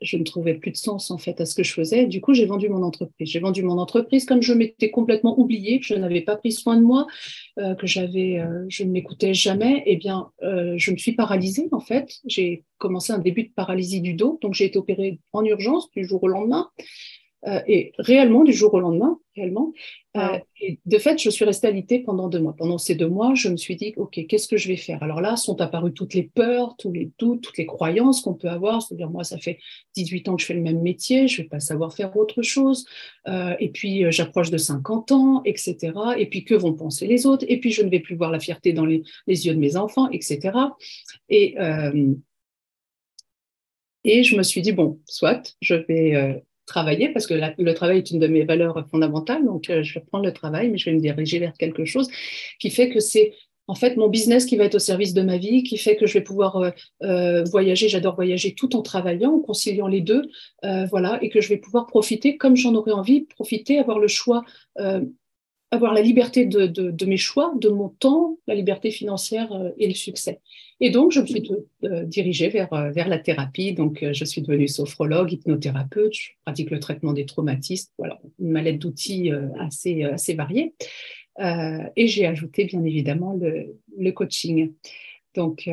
je 0.00 0.16
ne 0.16 0.24
trouvais 0.24 0.54
plus 0.54 0.70
de 0.70 0.76
sens 0.76 1.10
en 1.10 1.18
fait 1.18 1.40
à 1.40 1.46
ce 1.46 1.54
que 1.54 1.62
je 1.62 1.72
faisais. 1.72 2.06
Du 2.06 2.20
coup, 2.20 2.34
j'ai 2.34 2.46
vendu 2.46 2.68
mon 2.68 2.82
entreprise. 2.82 3.28
J'ai 3.28 3.40
vendu 3.40 3.62
mon 3.62 3.78
entreprise 3.78 4.24
comme 4.24 4.42
je 4.42 4.52
m'étais 4.52 4.90
complètement 4.90 5.38
oubliée, 5.38 5.80
que 5.80 5.86
je 5.86 5.94
n'avais 5.94 6.20
pas 6.20 6.36
pris 6.36 6.52
soin 6.52 6.76
de 6.76 6.82
moi, 6.82 7.06
euh, 7.58 7.74
que 7.74 7.86
j'avais, 7.86 8.38
euh, 8.38 8.64
je 8.68 8.84
ne 8.84 8.90
m'écoutais 8.90 9.34
jamais. 9.34 9.82
Eh 9.86 9.96
bien, 9.96 10.30
euh, 10.42 10.74
je 10.76 10.90
me 10.90 10.96
suis 10.96 11.12
paralysée 11.12 11.68
en 11.72 11.80
fait. 11.80 12.10
J'ai 12.26 12.64
commencé 12.78 13.12
un 13.12 13.18
début 13.18 13.44
de 13.44 13.52
paralysie 13.54 14.00
du 14.00 14.14
dos, 14.14 14.38
donc 14.42 14.54
j'ai 14.54 14.66
été 14.66 14.78
opérée 14.78 15.20
en 15.32 15.44
urgence 15.44 15.90
du 15.92 16.04
jour 16.04 16.22
au 16.22 16.28
lendemain. 16.28 16.68
Euh, 17.46 17.60
et 17.68 17.92
réellement, 17.98 18.42
du 18.42 18.52
jour 18.52 18.74
au 18.74 18.80
lendemain, 18.80 19.18
réellement. 19.36 19.72
Euh, 20.16 20.38
et 20.60 20.80
de 20.84 20.98
fait, 20.98 21.22
je 21.22 21.30
suis 21.30 21.44
restée 21.44 21.68
alitée 21.68 22.00
pendant 22.00 22.28
deux 22.28 22.40
mois. 22.40 22.54
Pendant 22.56 22.78
ces 22.78 22.96
deux 22.96 23.08
mois, 23.08 23.34
je 23.34 23.48
me 23.48 23.56
suis 23.56 23.76
dit, 23.76 23.92
OK, 23.96 24.18
qu'est-ce 24.26 24.48
que 24.48 24.56
je 24.56 24.66
vais 24.66 24.76
faire? 24.76 25.00
Alors 25.02 25.20
là, 25.20 25.36
sont 25.36 25.60
apparues 25.60 25.92
toutes 25.92 26.14
les 26.14 26.24
peurs, 26.24 26.76
tous 26.76 26.90
les 26.90 27.10
doutes, 27.18 27.42
toutes 27.42 27.58
les 27.58 27.66
croyances 27.66 28.20
qu'on 28.20 28.34
peut 28.34 28.48
avoir. 28.48 28.82
C'est-à-dire, 28.82 29.10
moi, 29.10 29.22
ça 29.22 29.38
fait 29.38 29.60
18 29.94 30.28
ans 30.28 30.36
que 30.36 30.42
je 30.42 30.46
fais 30.46 30.54
le 30.54 30.60
même 30.60 30.82
métier, 30.82 31.28
je 31.28 31.42
vais 31.42 31.48
pas 31.48 31.60
savoir 31.60 31.94
faire 31.94 32.16
autre 32.16 32.42
chose. 32.42 32.84
Euh, 33.28 33.54
et 33.60 33.68
puis, 33.68 34.10
j'approche 34.10 34.50
de 34.50 34.58
50 34.58 35.12
ans, 35.12 35.42
etc. 35.44 35.92
Et 36.18 36.26
puis, 36.26 36.44
que 36.44 36.54
vont 36.54 36.74
penser 36.74 37.06
les 37.06 37.26
autres? 37.26 37.44
Et 37.48 37.60
puis, 37.60 37.70
je 37.70 37.82
ne 37.82 37.90
vais 37.90 38.00
plus 38.00 38.16
voir 38.16 38.32
la 38.32 38.40
fierté 38.40 38.72
dans 38.72 38.86
les, 38.86 39.04
les 39.28 39.46
yeux 39.46 39.54
de 39.54 39.60
mes 39.60 39.76
enfants, 39.76 40.10
etc. 40.10 40.50
Et, 41.28 41.54
et 44.02 44.22
je 44.24 44.36
me 44.36 44.42
suis 44.42 44.62
dit, 44.62 44.72
bon, 44.72 45.00
soit, 45.06 45.56
je 45.60 45.74
vais 45.74 46.42
travailler 46.66 47.08
parce 47.10 47.26
que 47.26 47.34
le 47.34 47.74
travail 47.74 47.98
est 47.98 48.10
une 48.10 48.18
de 48.18 48.26
mes 48.26 48.44
valeurs 48.44 48.86
fondamentales. 48.90 49.44
Donc, 49.44 49.70
euh, 49.70 49.82
je 49.82 49.94
vais 49.94 50.00
reprendre 50.00 50.24
le 50.24 50.32
travail, 50.32 50.68
mais 50.68 50.78
je 50.78 50.90
vais 50.90 50.96
me 50.96 51.00
diriger 51.00 51.38
vers 51.38 51.54
quelque 51.54 51.84
chose 51.84 52.08
qui 52.58 52.70
fait 52.70 52.90
que 52.90 53.00
c'est 53.00 53.32
en 53.68 53.74
fait 53.74 53.96
mon 53.96 54.08
business 54.08 54.44
qui 54.44 54.56
va 54.56 54.64
être 54.64 54.76
au 54.76 54.80
service 54.80 55.14
de 55.14 55.22
ma 55.22 55.38
vie, 55.38 55.62
qui 55.62 55.78
fait 55.78 55.96
que 55.96 56.06
je 56.06 56.14
vais 56.14 56.20
pouvoir 56.20 56.56
euh, 56.56 56.70
euh, 57.02 57.44
voyager. 57.44 57.88
J'adore 57.88 58.16
voyager 58.16 58.54
tout 58.54 58.76
en 58.76 58.82
travaillant, 58.82 59.34
en 59.34 59.40
conciliant 59.40 59.88
les 59.88 60.00
deux, 60.00 60.22
voilà, 60.90 61.18
et 61.22 61.30
que 61.30 61.40
je 61.40 61.48
vais 61.48 61.56
pouvoir 61.56 61.86
profiter 61.86 62.36
comme 62.36 62.56
j'en 62.56 62.74
aurais 62.74 62.92
envie, 62.92 63.22
profiter, 63.22 63.78
avoir 63.78 63.98
le 63.98 64.08
choix 64.08 64.44
avoir 65.70 65.94
la 65.94 66.02
liberté 66.02 66.46
de, 66.46 67.04
mes 67.06 67.16
choix, 67.16 67.52
de 67.60 67.68
mon 67.68 67.88
temps, 67.88 68.38
la 68.46 68.54
liberté 68.54 68.90
financière 68.90 69.52
euh, 69.52 69.70
et 69.78 69.88
le 69.88 69.94
succès. 69.94 70.40
Et 70.80 70.90
donc, 70.90 71.12
je 71.12 71.20
me 71.20 71.26
suis 71.26 71.50
euh, 71.84 72.04
dirigée 72.04 72.48
vers, 72.48 72.72
euh, 72.72 72.90
vers 72.90 73.08
la 73.08 73.18
thérapie. 73.18 73.72
Donc, 73.72 74.04
je 74.12 74.24
suis 74.24 74.42
devenue 74.42 74.68
sophrologue, 74.68 75.32
hypnothérapeute, 75.32 76.14
je 76.14 76.30
pratique 76.44 76.70
le 76.70 76.80
traitement 76.80 77.12
des 77.12 77.26
traumatismes, 77.26 77.90
voilà, 77.98 78.20
une 78.38 78.50
mallette 78.50 78.78
d'outils 78.78 79.30
assez, 79.58 80.04
assez 80.04 80.34
variée. 80.34 80.74
et 81.38 82.06
j'ai 82.06 82.26
ajouté, 82.26 82.64
bien 82.64 82.84
évidemment, 82.84 83.32
le, 83.34 83.76
le 83.98 84.12
coaching. 84.12 84.72
Donc, 85.34 85.68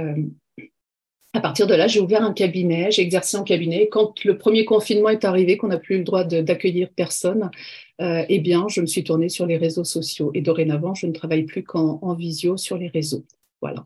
à 1.34 1.42
partir 1.42 1.66
de 1.66 1.74
là, 1.74 1.88
j'ai 1.88 2.00
ouvert 2.00 2.24
un 2.24 2.32
cabinet, 2.32 2.92
j'ai 2.92 3.02
exercé 3.02 3.38
en 3.38 3.44
cabinet. 3.44 3.90
Quand 3.90 4.24
le 4.24 4.38
premier 4.38 4.66
confinement 4.66 5.10
est 5.10 5.26
arrivé, 5.26 5.58
qu'on 5.58 5.68
n'a 5.68 5.80
plus 5.80 5.98
le 5.98 6.04
droit 6.04 6.24
d'accueillir 6.24 6.90
personne, 6.96 7.50
euh, 8.02 8.24
eh 8.30 8.40
bien, 8.40 8.68
je 8.70 8.82
me 8.82 8.86
suis 8.86 9.04
tournée 9.04 9.30
sur 9.30 9.48
les 9.48 9.58
réseaux 9.58 9.84
sociaux. 9.84 10.30
Et 10.36 10.42
dorénavant, 10.42 10.94
je 10.94 11.08
ne 11.08 11.12
travaille 11.12 11.44
plus 11.44 11.64
qu'en 11.64 12.14
visio 12.14 12.56
sur 12.56 12.78
les 12.78 12.88
réseaux. 12.88 13.26
Voilà. 13.62 13.86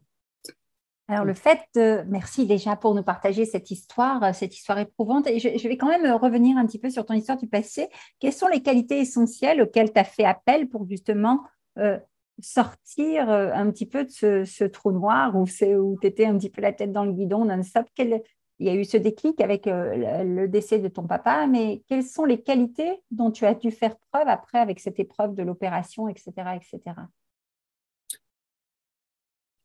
Alors, 1.07 1.23
le 1.23 1.33
fait, 1.33 1.59
de, 1.73 2.03
merci 2.07 2.45
déjà 2.45 2.75
pour 2.75 2.93
nous 2.93 3.03
partager 3.03 3.45
cette 3.45 3.71
histoire, 3.71 4.35
cette 4.35 4.53
histoire 4.53 4.79
éprouvante. 4.79 5.25
Je, 5.27 5.67
vais 5.69 5.77
quand 5.77 5.87
même 5.87 6.11
revenir 6.15 6.57
un 6.57 6.65
petit 6.65 6.79
peu 6.79 6.89
sur 6.89 7.05
ton 7.05 7.13
histoire 7.13 7.37
du 7.37 7.47
passé. 7.47 7.87
Quelles 8.19 8.33
sont 8.33 8.47
les 8.47 8.61
qualités 8.61 8.99
essentielles 8.99 9.61
auxquelles 9.61 9.93
tu 9.93 9.99
as 9.99 10.03
fait 10.03 10.25
appel 10.25 10.67
pour 10.67 10.85
justement 10.85 11.43
euh, 11.77 11.97
sortir 12.39 13.29
euh, 13.29 13.51
un 13.53 13.71
petit 13.71 13.85
peu 13.85 14.05
de 14.05 14.09
ce, 14.09 14.63
trou 14.65 14.91
noir 14.91 15.35
où, 15.35 15.43
où 15.43 15.97
tu 15.99 16.07
étais 16.07 16.25
un 16.25 16.37
petit 16.37 16.49
peu 16.49 16.61
la 16.61 16.73
tête 16.73 16.91
dans 16.91 17.05
le 17.05 17.11
guidon 17.11 17.45
non-stop 17.45 17.87
Il 17.97 18.21
y 18.59 18.69
a 18.69 18.75
eu 18.75 18.85
ce 18.85 18.97
déclic 18.97 19.41
avec 19.41 19.67
euh, 19.67 20.23
le 20.23 20.47
décès 20.47 20.79
de 20.79 20.87
ton 20.87 21.07
papa, 21.07 21.47
mais 21.47 21.81
quelles 21.87 22.03
sont 22.03 22.25
les 22.25 22.41
qualités 22.41 23.01
dont 23.11 23.31
tu 23.31 23.45
as 23.45 23.55
dû 23.55 23.71
faire 23.71 23.95
preuve 24.11 24.27
après 24.27 24.59
avec 24.59 24.79
cette 24.79 24.99
épreuve 24.99 25.35
de 25.35 25.43
l'opération, 25.43 26.07
etc., 26.07 26.31
etc. 26.55 26.95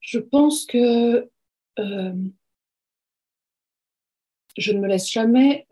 Je 0.01 0.19
pense 0.19 0.67
que 0.67 1.31
euh, 1.79 2.13
je 4.59 4.73
ne 4.73 4.81
me 4.81 4.89
laisse 4.89 5.11
jamais 5.11 5.67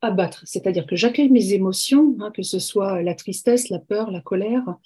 abattre, 0.00 0.42
c'est-à-dire 0.46 0.86
que 0.86 0.96
j'accueille 0.96 1.30
mes 1.30 1.52
émotions, 1.52 2.16
hein, 2.20 2.30
que 2.30 2.42
ce 2.42 2.58
soit 2.58 3.02
la 3.02 3.14
tristesse, 3.14 3.68
la 3.68 3.78
peur, 3.78 4.10
la 4.10 4.22
colère, 4.22 4.78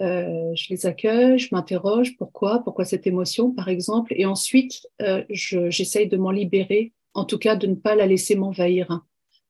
euh, 0.00 0.52
je 0.54 0.66
les 0.70 0.86
accueille, 0.86 1.38
je 1.38 1.48
m'interroge 1.52 2.16
pourquoi, 2.16 2.60
pourquoi 2.64 2.84
cette 2.84 3.06
émotion, 3.06 3.52
par 3.52 3.68
exemple, 3.68 4.12
et 4.16 4.26
ensuite, 4.26 4.88
euh, 5.02 5.24
j'essaye 5.28 6.08
de 6.08 6.16
m'en 6.16 6.30
libérer, 6.30 6.92
en 7.14 7.24
tout 7.24 7.38
cas 7.38 7.56
de 7.56 7.66
ne 7.66 7.74
pas 7.74 7.94
la 7.94 8.06
laisser 8.06 8.34
m'envahir. 8.34 9.04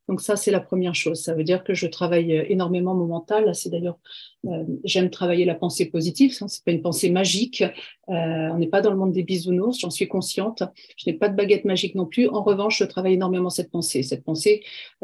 Donc 0.09 0.21
ça, 0.21 0.37
c'est 0.37 0.51
la 0.51 0.61
première 0.61 0.95
chose. 0.95 1.23
Ça 1.23 1.35
veut 1.35 1.45
dire 1.45 1.65
que 1.65 1.73
je 1.73 1.87
travaille 1.87 2.37
euh, 2.37 2.45
énormément 2.49 2.95
mon 2.95 3.07
mental. 3.07 3.55
C'est 3.55 3.71
d'ailleurs, 3.71 3.99
euh, 4.47 4.65
j'aime 4.85 5.09
travailler 5.09 5.47
la 5.47 5.55
pensée 5.55 5.87
positive. 5.87 6.33
Ce 6.33 6.45
n'est 6.45 6.51
pas 6.65 6.73
une 6.73 6.83
pensée 6.83 7.11
magique. 7.11 7.63
Euh, 7.63 8.13
on 8.53 8.59
n'est 8.59 8.67
pas 8.67 8.83
dans 8.83 8.91
le 8.91 8.97
monde 8.97 9.13
des 9.13 9.23
bisounours. 9.23 9.81
J'en 9.81 9.91
suis 9.91 10.07
consciente. 10.07 10.63
Je 10.99 11.09
n'ai 11.09 11.17
pas 11.17 11.31
de 11.31 11.37
baguette 11.37 11.65
magique 11.65 11.95
non 11.95 12.05
plus. 12.05 12.29
En 12.29 12.43
revanche, 12.43 12.79
je 12.79 12.85
travaille 12.85 13.15
énormément 13.15 13.49
cette 13.49 13.71
pensée. 13.71 14.03
Cette 14.03 14.25
pensée, 14.25 14.63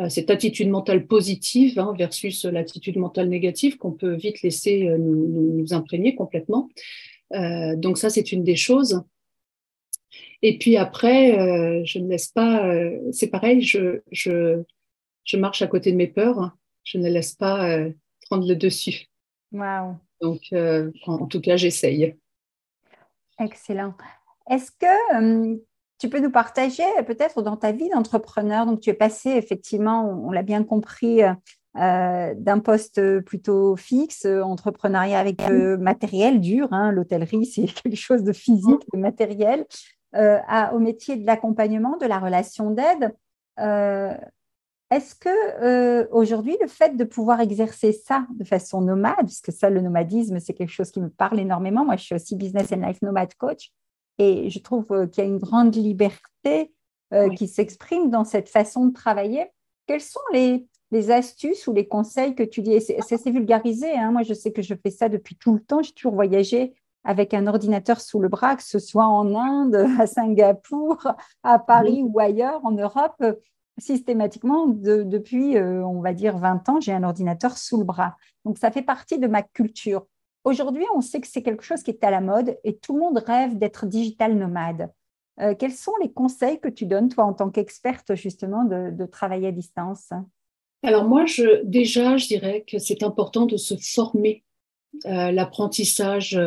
cette 0.09 0.31
attitude 0.31 0.69
mentale 0.69 1.07
positive 1.07 1.79
hein, 1.79 1.95
versus 1.97 2.45
l'attitude 2.45 2.99
mentale 2.99 3.29
négative 3.29 3.79
qu'on 3.79 3.93
peut 3.93 4.15
vite 4.15 4.43
laisser 4.43 4.85
nous, 4.99 5.65
imprégner 5.71 6.15
complètement. 6.15 6.69
donc 7.77 7.99
ça, 7.99 8.11
c'est 8.11 8.33
une 8.33 8.45
des 8.45 8.57
choses. 8.57 9.03
Et 10.43 10.59
puis 10.59 10.77
après, 10.77 11.85
je 11.85 11.99
ne 11.99 12.09
laisse 12.09 12.29
pas. 12.29 12.71
c'est 13.13 13.29
pareil. 13.29 13.63
Je 13.63 14.01
je 15.25 15.37
marche 15.37 15.63
à 15.63 15.67
côté 15.67 15.93
de 15.93 15.97
mes 15.97 16.09
peurs, 16.09 16.57
je 16.85 16.99
ne 16.99 17.09
laisse 17.09 17.35
pas 17.35 17.69
euh, 17.69 17.91
prendre 18.27 18.47
le 18.47 18.57
dessus. 18.57 19.07
Wow. 19.53 19.97
Donc, 20.21 20.41
euh, 20.53 20.91
en, 21.07 21.27
tout 21.27 21.41
cas, 21.41 21.57
j'essaye. 21.57 22.17
Excellent. 23.39 23.95
Est-ce 24.49 24.71
que 24.71 25.17
euh, 25.17 25.57
tu 25.99 26.09
peux 26.09 26.21
nous 26.21 26.31
partager 26.31 26.83
peut-être 27.07 27.43
dans 27.43 27.57
ta 27.57 27.73
vie 27.73 27.89
d'entrepreneur, 27.89 28.67
donc 28.67 28.81
tu 28.81 28.91
es 28.91 28.95
passé 28.95 29.31
effectivement, 29.31 30.09
on, 30.27 30.31
l'a 30.31 30.43
bien 30.43 30.65
compris, 30.65 31.21
d'un 31.75 32.59
poste 32.59 33.21
plutôt 33.21 33.77
fixe, 33.77 34.27
entrepreneuriat 34.27 35.21
avec 35.21 35.41
matériel 35.79 36.41
dur, 36.41 36.69
hein, 36.73 36.91
l'hôtellerie 36.91 37.47
c'est 37.47 37.67
quelque 37.83 37.97
chose 37.97 38.25
de 38.25 38.33
physique, 38.33 38.83
de 38.93 38.99
matériel, 38.99 39.67
à, 40.13 40.75
au 40.75 40.81
métier 40.81 41.17
de 41.17 41.27
l'accompagnement, 41.27 41.97
de 41.99 42.07
la 42.07 42.19
relation 42.19 42.71
d'aide. 42.71 43.15
Est-ce 44.91 45.15
que 45.15 45.29
euh, 45.29 46.09
aujourd'hui, 46.11 46.57
le 46.61 46.67
fait 46.67 46.97
de 46.97 47.05
pouvoir 47.05 47.41
exercer 47.41 47.93
ça 47.93 48.27
de 48.35 48.45
façon 48.45 48.81
nomade, 48.81 49.25
puisque 49.25 49.53
ça, 49.53 49.71
le 49.71 49.81
nomadisme, 49.81 50.41
c'est 50.41 50.53
quelque 50.53 50.73
chose 50.73 50.91
qui 50.91 51.01
me 51.01 51.09
parle 51.09 51.39
énormément. 51.39 51.85
Moi, 51.85 51.97
je 51.97 52.05
suis 52.05 52.15
aussi 52.17 52.35
business 52.35 52.73
and 52.73 52.85
life 52.85 53.01
nomade 53.01 53.33
coach, 53.35 53.71
et 54.19 54.51
je 54.51 54.59
trouve 54.59 54.87
euh, 54.91 55.07
qu'il 55.07 55.23
y 55.23 55.27
a 55.27 55.31
une 55.31 55.39
grande 55.39 55.77
liberté 55.77 56.73
euh, 57.13 57.29
qui 57.31 57.47
s'exprime 57.47 58.11
dans 58.11 58.25
cette 58.25 58.49
façon 58.49 58.87
de 58.87 58.93
travailler. 58.93 59.47
Quelles 59.87 60.01
sont 60.01 60.21
les, 60.33 60.67
astuces 61.11 61.69
ou 61.69 61.73
les 61.73 61.87
conseils 61.87 62.35
que 62.35 62.43
tu 62.43 62.61
dis? 62.61 62.81
C'est 62.81 63.13
assez 63.13 63.31
vulgarisé. 63.31 63.93
Hein. 63.93 64.11
Moi, 64.11 64.25
je 64.25 64.35
sais 64.35 64.53
que 64.53 64.61
je 64.61 64.75
fais 64.75 64.91
ça 64.91 65.09
depuis 65.09 65.37
tout 65.37 65.55
le 65.55 65.61
temps. 65.61 65.83
J'ai 65.83 65.93
toujours 65.93 66.15
voyagé 66.15 66.75
avec 67.05 67.33
un 67.33 67.47
ordinateur 67.47 68.01
sous 68.01 68.19
le 68.19 68.29
bras, 68.29 68.57
que 68.57 68.63
ce 68.65 68.81
soit 68.81 69.07
en 69.07 69.37
Inde, 69.37 69.77
à 70.01 70.09
Singapour, 70.09 71.07
à 71.45 71.61
Paris 71.61 72.03
ou 72.05 72.19
ailleurs 72.19 72.61
en 72.65 72.73
Europe 72.73 73.23
systématiquement, 73.81 74.67
depuis, 74.67 75.57
euh, 75.57 75.85
on 75.85 76.01
va 76.01 76.13
dire, 76.13 76.39
20 76.39 76.69
ans, 76.69 76.81
j'ai 76.81 76.93
un 76.93 77.03
ordinateur 77.03 77.59
sous 77.59 77.79
le 77.79 77.85
bras. 77.85 78.17
Donc, 78.45 78.59
ça 78.59 78.71
fait 78.71 78.83
partie 78.83 79.19
de 79.19 79.27
ma 79.27 79.43
culture. 79.43 80.07
Aujourd'hui, 80.45 80.85
on 80.95 81.01
sait 81.01 81.21
que 81.21 81.27
c'est 81.27 81.43
quelque 81.43 81.63
chose 81.63 81.83
qui 81.83 81.91
est 81.91 82.05
à 82.05 82.11
la 82.11 82.21
mode 82.21 82.59
et 82.65 82.77
tout 82.77 82.95
le 82.95 83.01
monde 83.01 83.19
rêve 83.19 83.59
d'être 83.59 83.87
digital 83.87 84.37
nomade. 84.37 84.91
Euh, 85.41 85.55
quels 85.55 85.73
sont 85.73 85.93
les 86.03 86.11
conseils 86.11 86.61
que 86.61 86.69
tu 86.69 86.87
donnes, 86.87 87.09
toi, 87.09 87.25
en 87.25 87.33
tant 87.33 87.51
qu'experte, 87.51 88.15
justement, 88.15 88.65
de, 88.65 89.07
travailler 89.07 89.49
à 89.49 89.53
distance? 89.53 90.11
Alors, 90.83 91.05
moi, 91.05 91.25
déjà, 91.65 92.17
je 92.17 92.27
dirais 92.27 92.65
que 92.67 92.79
c'est 92.79 93.03
important 93.03 93.47
de 93.47 93.57
se 93.57 93.75
former. 93.77 94.45
Euh, 95.07 95.31
l'apprentissage 95.31 96.39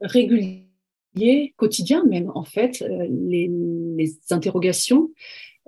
régulier, 0.00 0.68
quotidien 1.56 2.04
même, 2.04 2.30
en 2.34 2.44
fait, 2.44 2.84
les, 3.08 3.50
interrogations, 4.30 5.10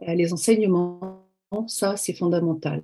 les 0.07 0.33
enseignements, 0.33 1.21
ça, 1.67 1.97
c'est 1.97 2.13
fondamental. 2.13 2.83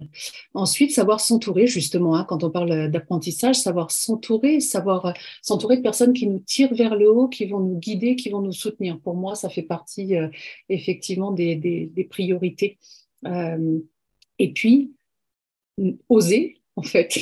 Ensuite, 0.52 0.90
savoir 0.90 1.20
s'entourer, 1.20 1.66
justement, 1.66 2.16
hein, 2.16 2.24
quand 2.28 2.42
on 2.42 2.50
parle 2.50 2.90
d'apprentissage, 2.90 3.56
savoir 3.56 3.92
s'entourer, 3.92 4.60
savoir 4.60 5.06
euh, 5.06 5.12
s'entourer 5.42 5.76
de 5.76 5.82
personnes 5.82 6.12
qui 6.12 6.26
nous 6.26 6.40
tirent 6.40 6.74
vers 6.74 6.96
le 6.96 7.10
haut, 7.10 7.28
qui 7.28 7.46
vont 7.46 7.60
nous 7.60 7.78
guider, 7.78 8.16
qui 8.16 8.28
vont 8.28 8.40
nous 8.40 8.52
soutenir. 8.52 8.98
Pour 9.00 9.14
moi, 9.14 9.36
ça 9.36 9.48
fait 9.48 9.62
partie 9.62 10.16
euh, 10.16 10.28
effectivement 10.68 11.30
des, 11.30 12.08
priorités. 12.10 12.78
et 14.38 14.52
puis, 14.52 14.92
oser, 16.08 16.60
en 16.74 16.82
fait. 16.82 17.12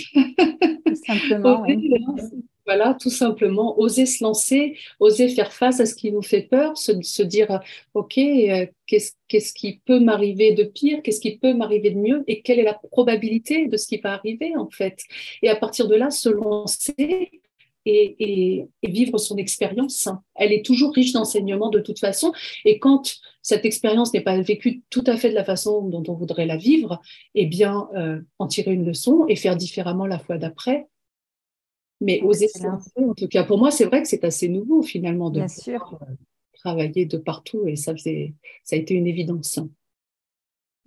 Simplement, 1.06 1.66
Voilà, 2.66 2.96
tout 2.98 3.10
simplement, 3.10 3.78
oser 3.78 4.06
se 4.06 4.24
lancer, 4.24 4.78
oser 4.98 5.28
faire 5.28 5.52
face 5.52 5.80
à 5.80 5.86
ce 5.86 5.94
qui 5.94 6.10
nous 6.10 6.22
fait 6.22 6.42
peur, 6.42 6.78
se, 6.78 7.22
dire, 7.22 7.60
OK, 7.92 8.16
euh, 8.16 8.66
qu'est-ce 8.86 9.52
qui 9.52 9.80
peut 9.84 10.00
m'arriver 10.00 10.52
de 10.54 10.64
pire, 10.64 11.02
qu'est-ce 11.02 11.20
qui 11.20 11.36
peut 11.36 11.52
m'arriver 11.52 11.90
de 11.90 11.98
mieux, 11.98 12.24
et 12.26 12.40
quelle 12.40 12.58
est 12.58 12.64
la 12.64 12.80
probabilité 12.90 13.66
de 13.66 13.76
ce 13.76 13.86
qui 13.86 13.98
va 13.98 14.14
arriver, 14.14 14.56
en 14.56 14.70
fait? 14.70 15.02
Et 15.42 15.50
à 15.50 15.56
partir 15.56 15.88
de 15.88 15.94
là, 15.94 16.10
se 16.10 16.30
lancer 16.30 17.42
et, 17.86 18.66
vivre 18.82 19.18
son 19.18 19.36
expérience. 19.36 20.08
Elle 20.34 20.52
est 20.52 20.64
toujours 20.64 20.94
riche 20.94 21.12
d'enseignements 21.12 21.70
de 21.70 21.80
toute 21.80 21.98
façon. 21.98 22.32
Et 22.64 22.78
quand 22.78 23.16
cette 23.42 23.64
expérience 23.64 24.12
n'est 24.12 24.22
pas 24.22 24.40
vécue 24.40 24.82
tout 24.90 25.04
à 25.06 25.16
fait 25.16 25.30
de 25.30 25.34
la 25.34 25.44
façon 25.44 25.82
dont 25.82 26.02
on 26.08 26.14
voudrait 26.14 26.46
la 26.46 26.56
vivre, 26.56 27.00
eh 27.34 27.46
bien, 27.46 27.88
euh, 27.94 28.20
en 28.38 28.46
tirer 28.46 28.72
une 28.72 28.86
leçon 28.86 29.26
et 29.28 29.36
faire 29.36 29.56
différemment 29.56 30.06
la 30.06 30.18
fois 30.18 30.38
d'après. 30.38 30.86
Mais 32.00 32.20
oser 32.22 32.48
en 32.96 33.14
tout 33.14 33.28
cas, 33.28 33.44
pour 33.44 33.58
moi, 33.58 33.70
c'est 33.70 33.84
vrai 33.84 34.02
que 34.02 34.08
c'est 34.08 34.24
assez 34.24 34.48
nouveau 34.48 34.82
finalement 34.82 35.30
de 35.30 35.40
euh, 35.40 35.76
travailler 36.54 37.06
de 37.06 37.16
partout 37.16 37.66
et 37.66 37.76
ça, 37.76 37.92
faisait, 37.92 38.34
ça 38.64 38.76
a 38.76 38.78
été 38.78 38.94
une 38.94 39.06
évidence. 39.06 39.60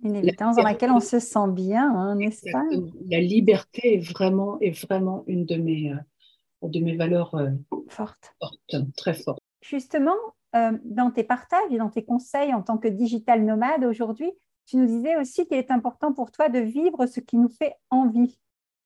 Une 0.02 0.16
évidence 0.16 0.56
dans 0.56 0.62
laquelle 0.62 0.92
on 0.92 1.00
se 1.00 1.18
sent 1.18 1.48
bien, 1.50 1.92
hein, 1.92 2.14
n'est-ce 2.14 2.50
pas? 2.52 2.62
La 3.08 3.20
liberté 3.20 3.94
est 3.94 4.12
vraiment, 4.12 4.60
est 4.60 4.70
vraiment 4.70 5.24
une 5.26 5.44
de 5.44 5.56
mes, 5.56 5.92
euh, 5.92 6.68
de 6.68 6.80
mes 6.80 6.96
valeurs 6.96 7.34
euh, 7.34 7.50
fortes. 7.88 8.34
très 8.96 9.14
fortes. 9.14 9.40
Justement, 9.60 10.16
euh, 10.54 10.78
dans 10.84 11.10
tes 11.10 11.24
partages 11.24 11.70
et 11.70 11.78
dans 11.78 11.90
tes 11.90 12.04
conseils 12.04 12.54
en 12.54 12.62
tant 12.62 12.78
que 12.78 12.88
digital 12.88 13.44
nomade 13.44 13.84
aujourd'hui, 13.84 14.30
tu 14.66 14.76
nous 14.76 14.86
disais 14.86 15.16
aussi 15.16 15.46
qu'il 15.46 15.56
est 15.56 15.70
important 15.70 16.12
pour 16.12 16.30
toi 16.30 16.48
de 16.48 16.58
vivre 16.58 17.06
ce 17.06 17.20
qui 17.20 17.36
nous 17.36 17.48
fait 17.48 17.74
envie, 17.90 18.38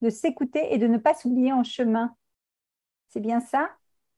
de 0.02 0.10
s'écouter 0.10 0.74
et 0.74 0.78
de 0.78 0.86
ne 0.86 0.98
pas 0.98 1.14
s'oublier 1.14 1.52
en 1.52 1.64
chemin. 1.64 2.14
C'est 3.08 3.20
bien 3.20 3.40
ça? 3.40 3.70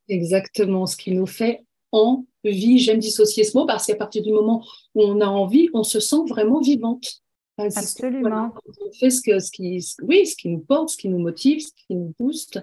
Exactement, 0.09 0.87
ce 0.87 0.97
qui 0.97 1.13
nous 1.13 1.27
fait 1.27 1.65
envie. 1.93 2.79
J'aime 2.79 2.99
dissocier 2.99 3.45
ce 3.45 3.57
mot 3.57 3.67
parce 3.67 3.87
qu'à 3.87 3.97
partir 3.97 4.23
du 4.23 4.33
moment 4.33 4.65
où 4.95 5.03
on 5.03 5.21
a 5.21 5.27
envie, 5.27 5.69
on 5.75 5.85
se 5.85 6.01
sent 6.01 6.25
vraiment 6.29 6.61
vivante. 6.61 7.24
Absolument. 7.57 8.53
on 8.81 8.93
fait 8.93 9.11
ce, 9.11 9.23
que, 9.23 9.39
ce, 9.39 9.53
qui, 9.53 9.85
oui, 10.03 10.27
ce 10.27 10.35
qui 10.35 10.49
nous 10.49 10.59
porte, 10.59 10.89
ce 10.91 10.97
qui 10.97 11.09
nous 11.09 11.19
motive, 11.19 11.61
ce 11.61 11.71
qui 11.87 11.95
nous 11.95 12.13
booste. 12.19 12.61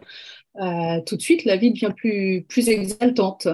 Euh, 0.60 1.00
tout 1.05 1.15
de 1.15 1.21
suite, 1.21 1.45
la 1.45 1.55
vie 1.55 1.71
devient 1.71 1.93
plus, 1.95 2.45
plus 2.48 2.67
exaltante. 2.67 3.48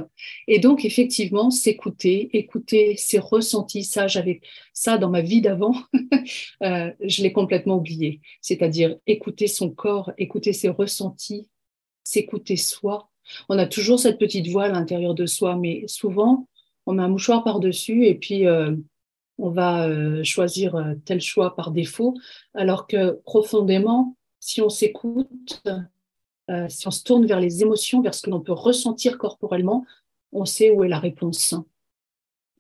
Et 0.48 0.58
donc, 0.58 0.84
effectivement, 0.84 1.52
s'écouter, 1.52 2.36
écouter 2.36 2.96
ses 2.98 3.20
ressentis, 3.20 3.84
ça, 3.84 4.08
j'avais 4.08 4.42
ça 4.74 4.98
dans 4.98 5.12
ma 5.12 5.22
vie 5.22 5.42
d'avant, 5.42 5.76
euh, 6.64 6.92
je 7.02 7.22
l'ai 7.22 7.32
complètement 7.32 7.78
oublié. 7.78 8.20
C'est-à-dire 8.42 8.98
écouter 9.06 9.48
son 9.48 9.70
corps, 9.70 10.12
écouter 10.18 10.54
ses 10.54 10.70
ressentis, 10.70 11.50
s'écouter 12.04 12.56
soi. 12.56 13.10
On 13.48 13.60
a 13.60 13.68
toujours 13.68 14.00
cette 14.00 14.18
petite 14.18 14.48
voix 14.48 14.66
à 14.66 14.70
l'intérieur 14.70 15.14
de 15.14 15.28
soi, 15.28 15.56
mais 15.56 15.84
souvent, 15.88 16.48
on 16.88 16.94
met 16.94 17.04
un 17.04 17.10
mouchoir 17.10 17.44
par-dessus 17.44 18.06
et 18.06 18.16
puis 18.16 18.48
euh, 18.48 18.76
on 19.38 19.50
va 19.50 19.88
euh, 19.88 20.24
choisir 20.24 20.76
euh, 20.76 20.96
tel 21.06 21.22
choix 21.22 21.56
par 21.56 21.72
défaut, 21.72 22.16
alors 22.54 22.88
que 22.88 23.20
profondément, 23.26 24.16
si 24.40 24.62
on 24.62 24.70
s'écoute, 24.70 25.64
euh, 26.50 26.68
si 26.70 26.88
on 26.88 26.92
se 26.92 27.04
tourne 27.04 27.26
vers 27.26 27.40
les 27.40 27.62
émotions, 27.62 28.02
vers 28.02 28.14
ce 28.14 28.22
que 28.24 28.30
l'on 28.30 28.42
peut 28.42 28.54
ressentir 28.54 29.18
corporellement, 29.18 29.86
on 30.32 30.46
sait 30.46 30.72
où 30.72 30.84
est 30.84 30.90
la 30.90 31.00
réponse. 31.00 31.56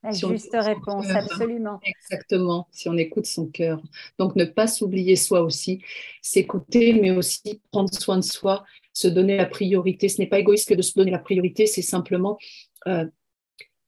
La 0.03 0.12
juste 0.12 0.55
réponse, 0.55 1.10
absolument. 1.10 1.79
Exactement, 1.84 2.67
si 2.72 2.88
on 2.88 2.96
écoute 2.98 3.25
son 3.25 3.48
cœur. 3.48 3.81
Donc 4.19 4.36
ne 4.36 4.46
pas 4.46 4.67
s'oublier 4.67 5.15
soi 5.15 5.41
aussi, 5.41 5.81
s'écouter, 6.22 6.93
mais 6.93 7.12
aussi 7.12 7.62
prendre 7.72 7.93
soin 7.93 8.17
de 8.17 8.24
soi, 8.24 8.63
se 8.93 9.07
donner 9.07 9.36
la 9.38 9.48
priorité. 9.48 10.07
Ce 10.07 10.22
n'est 10.22 10.27
pas 10.27 10.39
égoïste 10.39 10.69
que 10.69 10.75
de 10.75 10.81
se 10.84 10.93
donner 10.93 11.12
la 11.12 11.19
priorité, 11.19 11.65
c'est 11.65 11.81
simplement 11.81 12.38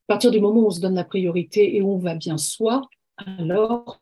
à 0.09 0.13
partir 0.13 0.31
du 0.31 0.39
moment 0.39 0.61
où 0.61 0.65
on 0.65 0.71
se 0.71 0.81
donne 0.81 0.95
la 0.95 1.03
priorité 1.03 1.75
et 1.75 1.83
où 1.83 1.91
on 1.91 1.99
va 1.99 2.15
bien 2.15 2.39
soi, 2.39 2.81
alors 3.17 4.01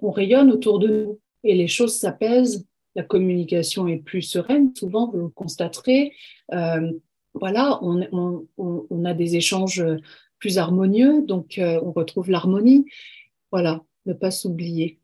on 0.00 0.10
rayonne 0.10 0.50
autour 0.50 0.78
de 0.78 0.88
nous 0.88 1.20
et 1.44 1.54
les 1.54 1.68
choses 1.68 1.98
s'apaisent. 1.98 2.66
La 2.94 3.02
communication 3.02 3.86
est 3.88 3.98
plus 3.98 4.22
sereine, 4.22 4.74
souvent, 4.74 5.10
vous 5.10 5.18
le 5.18 5.28
constaterez. 5.28 6.14
Euh, 6.54 6.92
voilà, 7.34 7.78
on, 7.82 9.04
a 9.04 9.12
des 9.12 9.36
échanges 9.36 9.84
plus 10.38 10.56
harmonieux, 10.56 11.20
donc 11.26 11.58
euh, 11.58 11.78
on 11.84 11.92
retrouve 11.92 12.30
l'harmonie. 12.30 12.86
Voilà, 13.50 13.82
ne 14.06 14.14
pas 14.14 14.30
s'oublier. 14.30 14.98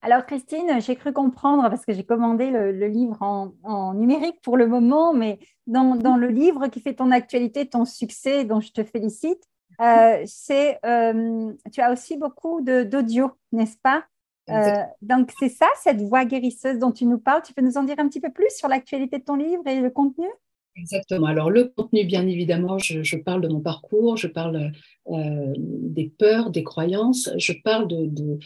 Alors 0.00 0.26
Christine, 0.26 0.80
j'ai 0.80 0.94
cru 0.94 1.12
comprendre, 1.12 1.68
parce 1.68 1.84
que 1.84 1.92
j'ai 1.92 2.04
commandé 2.04 2.50
le, 2.50 2.86
livre 2.86 3.20
en, 3.20 3.94
numérique 3.94 4.40
pour 4.42 4.56
le 4.56 4.68
moment, 4.68 5.12
mais 5.12 5.38
dans, 5.66 6.16
le 6.16 6.28
livre 6.28 6.68
qui 6.68 6.80
fait 6.80 6.94
ton 6.94 7.10
actualité, 7.10 7.68
ton 7.68 7.84
succès, 7.84 8.44
dont 8.44 8.60
je 8.60 8.70
te 8.70 8.84
félicite, 8.84 9.42
euh, 9.80 10.22
c'est, 10.24 10.78
euh, 10.84 11.52
tu 11.72 11.80
as 11.80 11.92
aussi 11.92 12.16
beaucoup 12.16 12.60
d'audio, 12.60 13.30
n'est-ce 13.52 13.76
pas? 13.82 14.04
Euh, 14.50 14.82
Donc 15.02 15.30
c'est 15.38 15.50
ça, 15.50 15.66
cette 15.82 16.00
voix 16.00 16.24
guérisseuse 16.24 16.78
dont 16.78 16.92
tu 16.92 17.04
nous 17.04 17.18
parles. 17.18 17.42
Tu 17.42 17.52
peux 17.52 17.62
nous 17.62 17.76
en 17.76 17.82
dire 17.82 17.96
un 17.98 18.08
petit 18.08 18.20
peu 18.20 18.32
plus 18.32 18.50
sur 18.56 18.68
l'actualité 18.68 19.18
de 19.18 19.24
ton 19.24 19.36
livre 19.36 19.62
et 19.66 19.80
le 19.80 19.90
contenu? 19.90 20.26
Exactement. 20.74 21.26
Alors 21.26 21.50
le 21.50 21.64
contenu, 21.64 22.04
bien 22.04 22.26
évidemment, 22.26 22.78
je, 22.78 23.16
parle 23.16 23.42
de 23.42 23.48
mon 23.48 23.60
parcours, 23.60 24.16
je 24.16 24.26
parle 24.26 24.72
des 25.06 26.12
peurs, 26.18 26.50
des 26.50 26.62
croyances, 26.64 27.30
je 27.36 27.52
parle 27.52 27.88
de, 27.88 28.06
de 28.06 28.38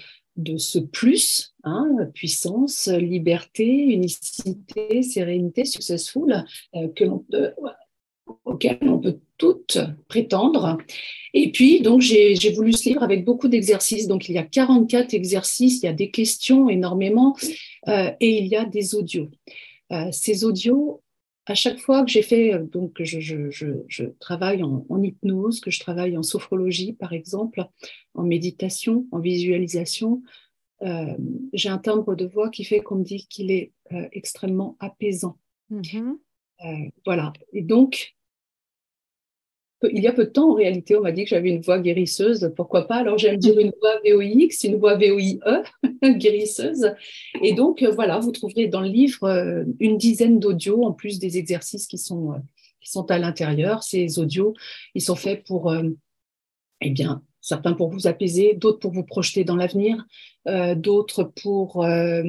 ce 0.57 0.79
plus, 0.79 1.55
hein, 1.65 1.89
puissance, 2.15 2.89
liberté, 2.89 3.67
unicité, 3.67 5.03
sérénité, 5.03 5.65
successful, 5.65 6.45
euh, 6.75 6.89
que 6.95 7.05
peut, 7.31 7.53
auquel 8.45 8.79
on 8.83 8.99
peut 8.99 9.19
toutes 9.37 9.79
prétendre. 10.09 10.79
Et 11.35 11.51
puis, 11.51 11.81
donc, 11.81 12.01
j'ai 12.01 12.53
voulu 12.55 12.73
ce 12.73 12.89
livre 12.89 13.03
avec 13.03 13.25
beaucoup 13.25 13.49
d'exercices. 13.49 14.07
Donc, 14.07 14.29
il 14.29 14.35
y 14.35 14.39
a 14.39 14.45
44 14.45 15.15
exercices, 15.15 15.83
il 15.83 15.87
y 15.87 15.89
a 15.89 15.93
des 15.93 16.11
questions 16.11 16.69
énormément, 16.69 17.37
euh, 17.89 18.11
et 18.21 18.39
il 18.39 18.47
y 18.47 18.57
a 18.57 18.65
des 18.65 18.95
audios. 18.95 19.29
Euh, 19.93 20.09
ces 20.13 20.45
audios, 20.45 21.03
à 21.47 21.55
chaque 21.55 21.79
fois 21.79 22.05
que 22.05 22.11
j'ai 22.11 22.23
fait, 22.23 22.59
donc 22.59 23.03
je, 23.03 23.21
je, 23.21 23.51
je, 23.51 24.05
travaille 24.21 24.63
en, 24.63 24.87
en, 24.89 25.03
hypnose, 25.03 25.61
que 25.61 25.71
je 25.71 25.81
travaille 25.81 26.17
en 26.17 26.23
sophrologie 26.23 26.93
par 26.93 27.13
exemple, 27.13 27.65
en 28.15 28.23
méditation, 28.23 29.07
en 29.11 29.19
visualisation, 29.19 30.23
euh, 30.83 31.17
j'ai 31.53 31.69
un 31.69 31.79
timbre 31.79 32.15
de 32.15 32.27
voix 32.27 32.51
qui 32.51 32.65
fait 32.65 32.81
qu'on 32.81 32.97
me 32.97 33.05
dit 33.05 33.27
qu'il 33.29 33.51
est 33.51 33.73
euh, 33.93 34.09
extrêmement 34.13 34.77
apaisant. 34.81 35.39
Mm-hmm. 35.71 36.19
Euh, 36.65 36.91
voilà. 37.05 37.33
Et 37.53 37.63
donc, 37.63 38.15
il 39.91 40.03
y 40.03 40.07
a 40.07 40.13
peu 40.13 40.25
de 40.25 40.31
temps, 40.31 40.51
en 40.51 40.55
réalité, 40.55 40.97
on 40.97 41.01
m'a 41.01 41.13
dit 41.13 41.25
que 41.25 41.31
j'avais 41.31 41.51
une 41.51 41.61
voix 41.61 41.79
guérisseuse. 41.79 42.53
Pourquoi 42.57 42.87
pas? 42.87 42.97
Alors, 42.97 43.19
j'aime 43.19 43.37
dire 43.37 43.59
une 43.59 43.73
voix 43.81 43.99
VOIX, 44.05 44.65
une 44.65 44.77
voix 44.77 44.97
VOIE, 44.97 45.41
guérisseuse. 46.03 46.93
Et 47.43 47.55
donc, 47.55 47.83
voilà, 47.83 48.19
vous 48.19 48.33
trouverez 48.33 48.69
dans 48.69 48.81
le 48.81 48.89
livre 48.89 49.65
une 49.81 49.97
dizaine 49.97 50.39
d'audios, 50.39 50.85
en 50.85 50.93
plus 50.93 51.19
des 51.19 51.39
exercices 51.39 51.87
qui 51.87 51.99
sont, 51.99 52.35
qui 52.81 52.91
sont 52.91 53.11
à 53.11 53.19
l'intérieur. 53.19 53.83
Ces 53.83 54.19
audios, 54.19 54.55
ils 54.95 55.03
sont 55.03 55.17
faits 55.17 55.45
pour, 55.45 55.75
eh 56.81 56.91
bien, 56.91 57.23
certains 57.43 57.75
pour 57.75 57.91
vous 57.91 58.07
apaiser, 58.07 58.55
d'autres 58.55 58.79
pour 58.79 58.93
vous 58.93 59.05
projeter 59.05 59.45
dans 59.45 59.57
l'avenir, 59.57 60.07
euh, 60.49 60.75
d'autres 60.75 61.25
pour... 61.25 61.85
Euh, 61.85 62.23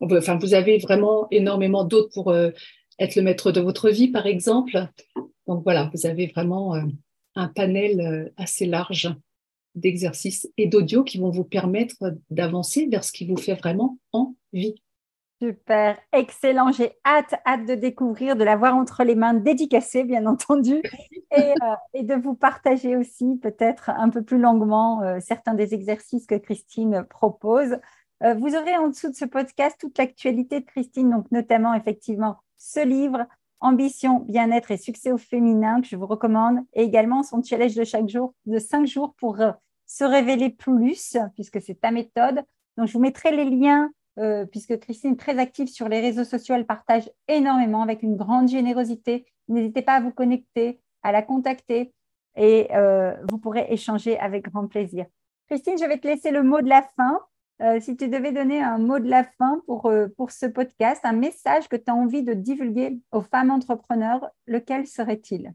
enfin, 0.00 0.36
vous 0.36 0.54
avez 0.54 0.78
vraiment 0.78 1.28
énormément 1.30 1.84
d'autres 1.84 2.10
pour 2.12 2.30
euh, 2.30 2.50
être 2.98 3.16
le 3.16 3.22
maître 3.22 3.52
de 3.52 3.60
votre 3.60 3.88
vie, 3.88 4.08
par 4.08 4.26
exemple. 4.26 4.88
Donc 5.46 5.62
voilà, 5.64 5.90
vous 5.94 6.06
avez 6.06 6.26
vraiment 6.28 6.74
un 7.34 7.48
panel 7.48 8.32
assez 8.36 8.66
large 8.66 9.14
d'exercices 9.74 10.48
et 10.56 10.66
d'audio 10.66 11.04
qui 11.04 11.18
vont 11.18 11.30
vous 11.30 11.44
permettre 11.44 11.96
d'avancer 12.30 12.86
vers 12.90 13.04
ce 13.04 13.12
qui 13.12 13.26
vous 13.26 13.36
fait 13.36 13.54
vraiment 13.54 13.98
envie. 14.12 14.76
Super, 15.42 15.98
excellent. 16.12 16.70
J'ai 16.70 16.92
hâte, 17.04 17.34
hâte 17.44 17.66
de 17.66 17.74
découvrir, 17.74 18.36
de 18.36 18.44
l'avoir 18.44 18.76
entre 18.76 19.02
les 19.04 19.14
mains, 19.14 19.34
dédicacée, 19.34 20.04
bien 20.04 20.26
entendu, 20.26 20.80
et, 21.36 21.52
euh, 21.96 22.02
de 22.02 22.14
vous 22.14 22.34
partager 22.34 22.96
aussi 22.96 23.36
peut-être 23.42 23.90
un 23.90 24.08
peu 24.08 24.22
plus 24.22 24.38
longuement 24.38 25.02
euh, 25.02 25.18
certains 25.20 25.54
des 25.54 25.74
exercices 25.74 26.26
que 26.26 26.36
Christine 26.36 27.04
propose. 27.10 27.76
Euh, 28.22 28.34
vous 28.34 28.54
aurez 28.54 28.76
en 28.76 28.88
dessous 28.88 29.10
de 29.10 29.16
ce 29.16 29.24
podcast 29.24 29.76
toute 29.78 29.98
l'actualité 29.98 30.60
de 30.60 30.66
Christine, 30.66 31.10
donc 31.10 31.30
notamment 31.32 31.74
effectivement 31.74 32.36
ce 32.56 32.86
livre, 32.86 33.26
Ambition, 33.64 34.20
bien-être 34.20 34.70
et 34.70 34.76
succès 34.76 35.10
au 35.10 35.18
féminin, 35.18 35.80
que 35.80 35.88
je 35.88 35.96
vous 35.96 36.06
recommande, 36.06 36.58
et 36.74 36.82
également 36.82 37.22
son 37.22 37.42
challenge 37.42 37.74
de 37.74 37.84
chaque 37.84 38.08
jour, 38.08 38.34
de 38.46 38.58
cinq 38.58 38.86
jours 38.86 39.14
pour 39.16 39.38
se 39.86 40.04
révéler 40.04 40.50
plus, 40.50 41.16
puisque 41.34 41.60
c'est 41.60 41.80
ta 41.80 41.90
méthode. 41.90 42.42
Donc, 42.76 42.88
je 42.88 42.92
vous 42.92 43.00
mettrai 43.00 43.34
les 43.34 43.44
liens 43.44 43.90
euh, 44.18 44.46
puisque 44.46 44.78
Christine 44.78 45.14
est 45.14 45.16
très 45.16 45.38
active 45.38 45.66
sur 45.66 45.88
les 45.88 46.00
réseaux 46.00 46.24
sociaux, 46.24 46.54
elle 46.54 46.66
partage 46.66 47.10
énormément 47.26 47.82
avec 47.82 48.02
une 48.02 48.16
grande 48.16 48.48
générosité. 48.48 49.26
N'hésitez 49.48 49.82
pas 49.82 49.94
à 49.94 50.00
vous 50.00 50.12
connecter, 50.12 50.80
à 51.02 51.10
la 51.10 51.22
contacter 51.22 51.92
et 52.36 52.68
euh, 52.74 53.14
vous 53.30 53.38
pourrez 53.38 53.66
échanger 53.70 54.18
avec 54.18 54.44
grand 54.44 54.68
plaisir. 54.68 55.06
Christine, 55.48 55.76
je 55.78 55.84
vais 55.84 55.98
te 55.98 56.06
laisser 56.06 56.30
le 56.30 56.42
mot 56.42 56.60
de 56.60 56.68
la 56.68 56.82
fin. 56.96 57.20
Euh, 57.62 57.78
si 57.80 57.96
tu 57.96 58.08
devais 58.08 58.32
donner 58.32 58.60
un 58.60 58.78
mot 58.78 58.98
de 58.98 59.08
la 59.08 59.24
fin 59.24 59.62
pour, 59.66 59.86
euh, 59.86 60.08
pour 60.16 60.30
ce 60.30 60.46
podcast, 60.46 61.00
un 61.04 61.12
message 61.12 61.68
que 61.68 61.76
tu 61.76 61.84
as 61.88 61.94
envie 61.94 62.22
de 62.22 62.34
divulguer 62.34 62.98
aux 63.12 63.22
femmes 63.22 63.50
entrepreneurs, 63.50 64.28
lequel 64.46 64.86
serait-il? 64.86 65.54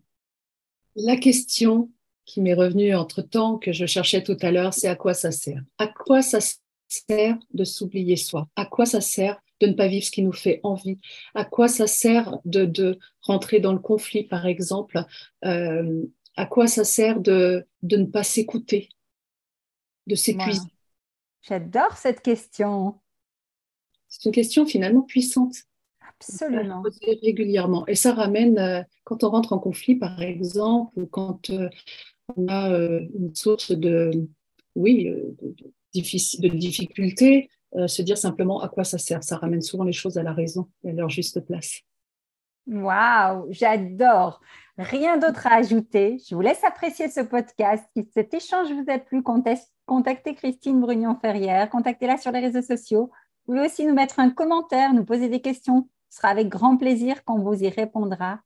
La 0.96 1.18
question 1.18 1.90
qui 2.26 2.42
m'est 2.42 2.54
revenue 2.54 2.96
entre-temps, 2.96 3.58
que 3.58 3.74
je 3.74 3.86
cherchais 3.86 4.24
tout 4.24 4.38
à 4.42 4.52
l'heure, 4.52 4.74
c'est 4.74 4.88
à 4.88 4.96
quoi 4.96 5.14
ça 5.14 5.32
sert? 5.32 5.62
À 5.78 5.88
quoi 5.88 6.22
ça 6.22 6.40
sert 6.88 7.38
de 7.54 7.64
s'oublier 7.64 8.16
soi? 8.16 8.48
À 8.56 8.66
quoi 8.66 8.86
ça 8.86 9.02
sert 9.02 9.42
de 9.60 9.68
ne 9.68 9.74
pas 9.74 9.88
vivre 9.88 10.06
ce 10.06 10.12
qui 10.12 10.24
nous 10.24 10.32
fait 10.32 10.62
envie? 10.64 11.00
À 11.36 11.44
quoi 11.44 11.68
ça 11.68 11.86
sert 11.86 12.38
de, 12.46 12.66
de 12.66 12.98
rentrer 13.22 13.60
dans 13.60 13.74
le 13.74 13.80
conflit, 13.80 14.24
par 14.24 14.46
exemple? 14.46 15.04
Euh, 15.44 16.04
À 16.38 16.46
quoi 16.46 16.68
ça 16.68 16.86
sert 16.86 17.20
de, 17.20 17.66
de 17.82 17.98
ne 17.98 18.06
pas 18.06 18.24
s'écouter, 18.24 18.88
de 20.08 20.16
s'épuiser? 20.16 20.62
J'adore 21.42 21.98
cette 21.98 22.22
question. 22.22 23.00
C'est 24.08 24.26
une 24.26 24.32
question 24.32 24.66
finalement 24.66 25.02
puissante. 25.02 25.56
Absolument. 26.02 26.84
Régulièrement. 27.24 27.88
Et 27.88 27.96
ça 27.96 28.14
ramène, 28.14 28.58
euh, 28.58 28.82
quand 29.06 29.24
on 29.24 29.30
rentre 29.30 29.54
en 29.54 29.60
conflit, 29.60 29.96
par 29.96 30.22
exemple, 30.22 30.92
ou 31.00 31.06
quand 31.06 31.50
euh, 31.50 31.70
on 32.36 32.48
a 32.48 32.72
euh, 32.72 33.02
une 33.18 33.34
source 33.36 33.72
de, 33.72 34.12
oui, 34.76 35.06
de, 35.06 35.36
de, 35.42 36.48
de 36.48 36.58
difficulté, 36.58 37.50
se 37.86 38.02
dire 38.02 38.18
simplement 38.18 38.62
à 38.62 38.68
quoi 38.68 38.84
ça 38.84 38.98
sert. 38.98 39.24
Ça 39.24 39.38
ramène 39.38 39.62
souvent 39.62 39.84
les 39.84 39.94
choses 39.94 40.18
à 40.18 40.24
la 40.24 40.34
raison 40.34 40.68
et 40.84 40.90
à 40.90 40.94
leur 40.94 41.10
juste 41.10 41.40
place. 41.42 41.82
Waouh, 42.66 43.46
j'adore. 43.52 44.42
Rien 44.78 45.18
d'autre 45.18 45.46
à 45.46 45.56
ajouter. 45.56 46.18
Je 46.28 46.34
vous 46.34 46.42
laisse 46.42 46.64
apprécier 46.64 47.10
ce 47.10 47.22
podcast. 47.22 47.84
Si 47.96 48.08
cet 48.14 48.34
échange 48.34 48.72
vous 48.72 48.86
a 48.88 48.98
plu, 48.98 49.22
contactez 49.90 50.36
Christine 50.36 50.80
Brugnon-Ferrière, 50.80 51.68
contactez-la 51.68 52.18
sur 52.18 52.32
les 52.32 52.42
réseaux 52.42 52.62
sociaux. 52.62 53.10
Vous 53.48 53.54
pouvez 53.54 53.66
aussi 53.66 53.88
nous 53.88 53.96
mettre 53.96 54.20
un 54.20 54.30
commentaire, 54.30 54.94
nous 54.94 55.04
poser 55.04 55.30
des 55.30 55.42
questions. 55.42 55.90
Ce 56.12 56.18
sera 56.18 56.28
avec 56.28 56.48
grand 56.48 56.78
plaisir 56.78 57.24
qu'on 57.24 57.40
vous 57.40 57.64
y 57.64 57.70
répondra. 57.70 58.40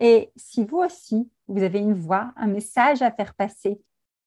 Et 0.00 0.32
si 0.34 0.64
vous 0.64 0.78
aussi, 0.78 1.30
vous 1.46 1.62
avez 1.62 1.78
une 1.78 1.94
voix, 1.94 2.32
un 2.34 2.48
message 2.48 3.02
à 3.02 3.12
faire 3.12 3.34
passer, 3.34 3.80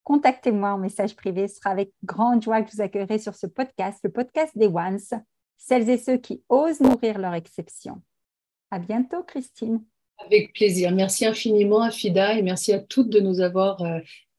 contactez-moi 0.04 0.72
en 0.72 0.78
message 0.78 1.18
privé. 1.18 1.50
Ce 1.50 1.58
sera 1.58 1.72
avec 1.72 1.92
grande 2.06 2.42
joie 2.42 2.62
que 2.62 2.72
je 2.72 2.78
vous 2.78 2.82
accueillerai 2.82 3.20
sur 3.20 3.36
ce 3.36 3.46
podcast, 3.46 4.00
le 4.02 4.12
podcast 4.12 4.58
des 4.58 4.68
Ones, 4.68 5.00
celles 5.58 5.90
et 5.90 5.98
ceux 5.98 6.16
qui 6.16 6.44
osent 6.48 6.80
nourrir 6.80 7.20
leur 7.20 7.34
exception. 7.34 8.02
À 8.72 8.80
bientôt, 8.80 9.22
Christine. 9.24 9.84
Avec 10.26 10.54
plaisir. 10.54 10.94
Merci 10.94 11.26
infiniment, 11.26 11.82
Afida, 11.82 12.38
et 12.38 12.42
merci 12.42 12.72
à 12.72 12.80
toutes 12.80 13.10
de 13.10 13.20
nous 13.20 13.42
avoir 13.42 13.84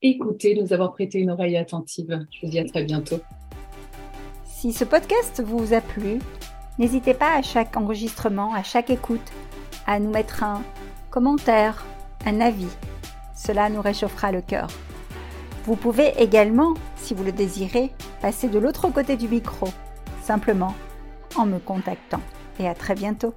de 0.03 0.61
nous 0.61 0.73
avoir 0.73 0.91
prêté 0.93 1.19
une 1.19 1.31
oreille 1.31 1.57
attentive. 1.57 2.25
Je 2.31 2.45
vous 2.45 2.51
dis 2.51 2.59
à 2.59 2.65
très 2.65 2.83
bientôt. 2.83 3.19
Si 4.45 4.73
ce 4.73 4.83
podcast 4.83 5.41
vous 5.45 5.73
a 5.73 5.81
plu, 5.81 6.19
n'hésitez 6.79 7.13
pas 7.13 7.35
à 7.35 7.41
chaque 7.41 7.75
enregistrement, 7.77 8.53
à 8.53 8.63
chaque 8.63 8.89
écoute, 8.89 9.31
à 9.85 9.99
nous 9.99 10.09
mettre 10.09 10.43
un 10.43 10.63
commentaire, 11.09 11.85
un 12.25 12.41
avis. 12.41 12.69
Cela 13.35 13.69
nous 13.69 13.81
réchauffera 13.81 14.31
le 14.31 14.41
cœur. 14.41 14.67
Vous 15.65 15.75
pouvez 15.75 16.13
également, 16.17 16.73
si 16.97 17.13
vous 17.13 17.23
le 17.23 17.31
désirez, 17.31 17.91
passer 18.21 18.47
de 18.47 18.59
l'autre 18.59 18.89
côté 18.89 19.17
du 19.17 19.27
micro, 19.27 19.67
simplement 20.21 20.75
en 21.35 21.45
me 21.45 21.59
contactant. 21.59 22.21
Et 22.59 22.67
à 22.67 22.73
très 22.73 22.95
bientôt. 22.95 23.33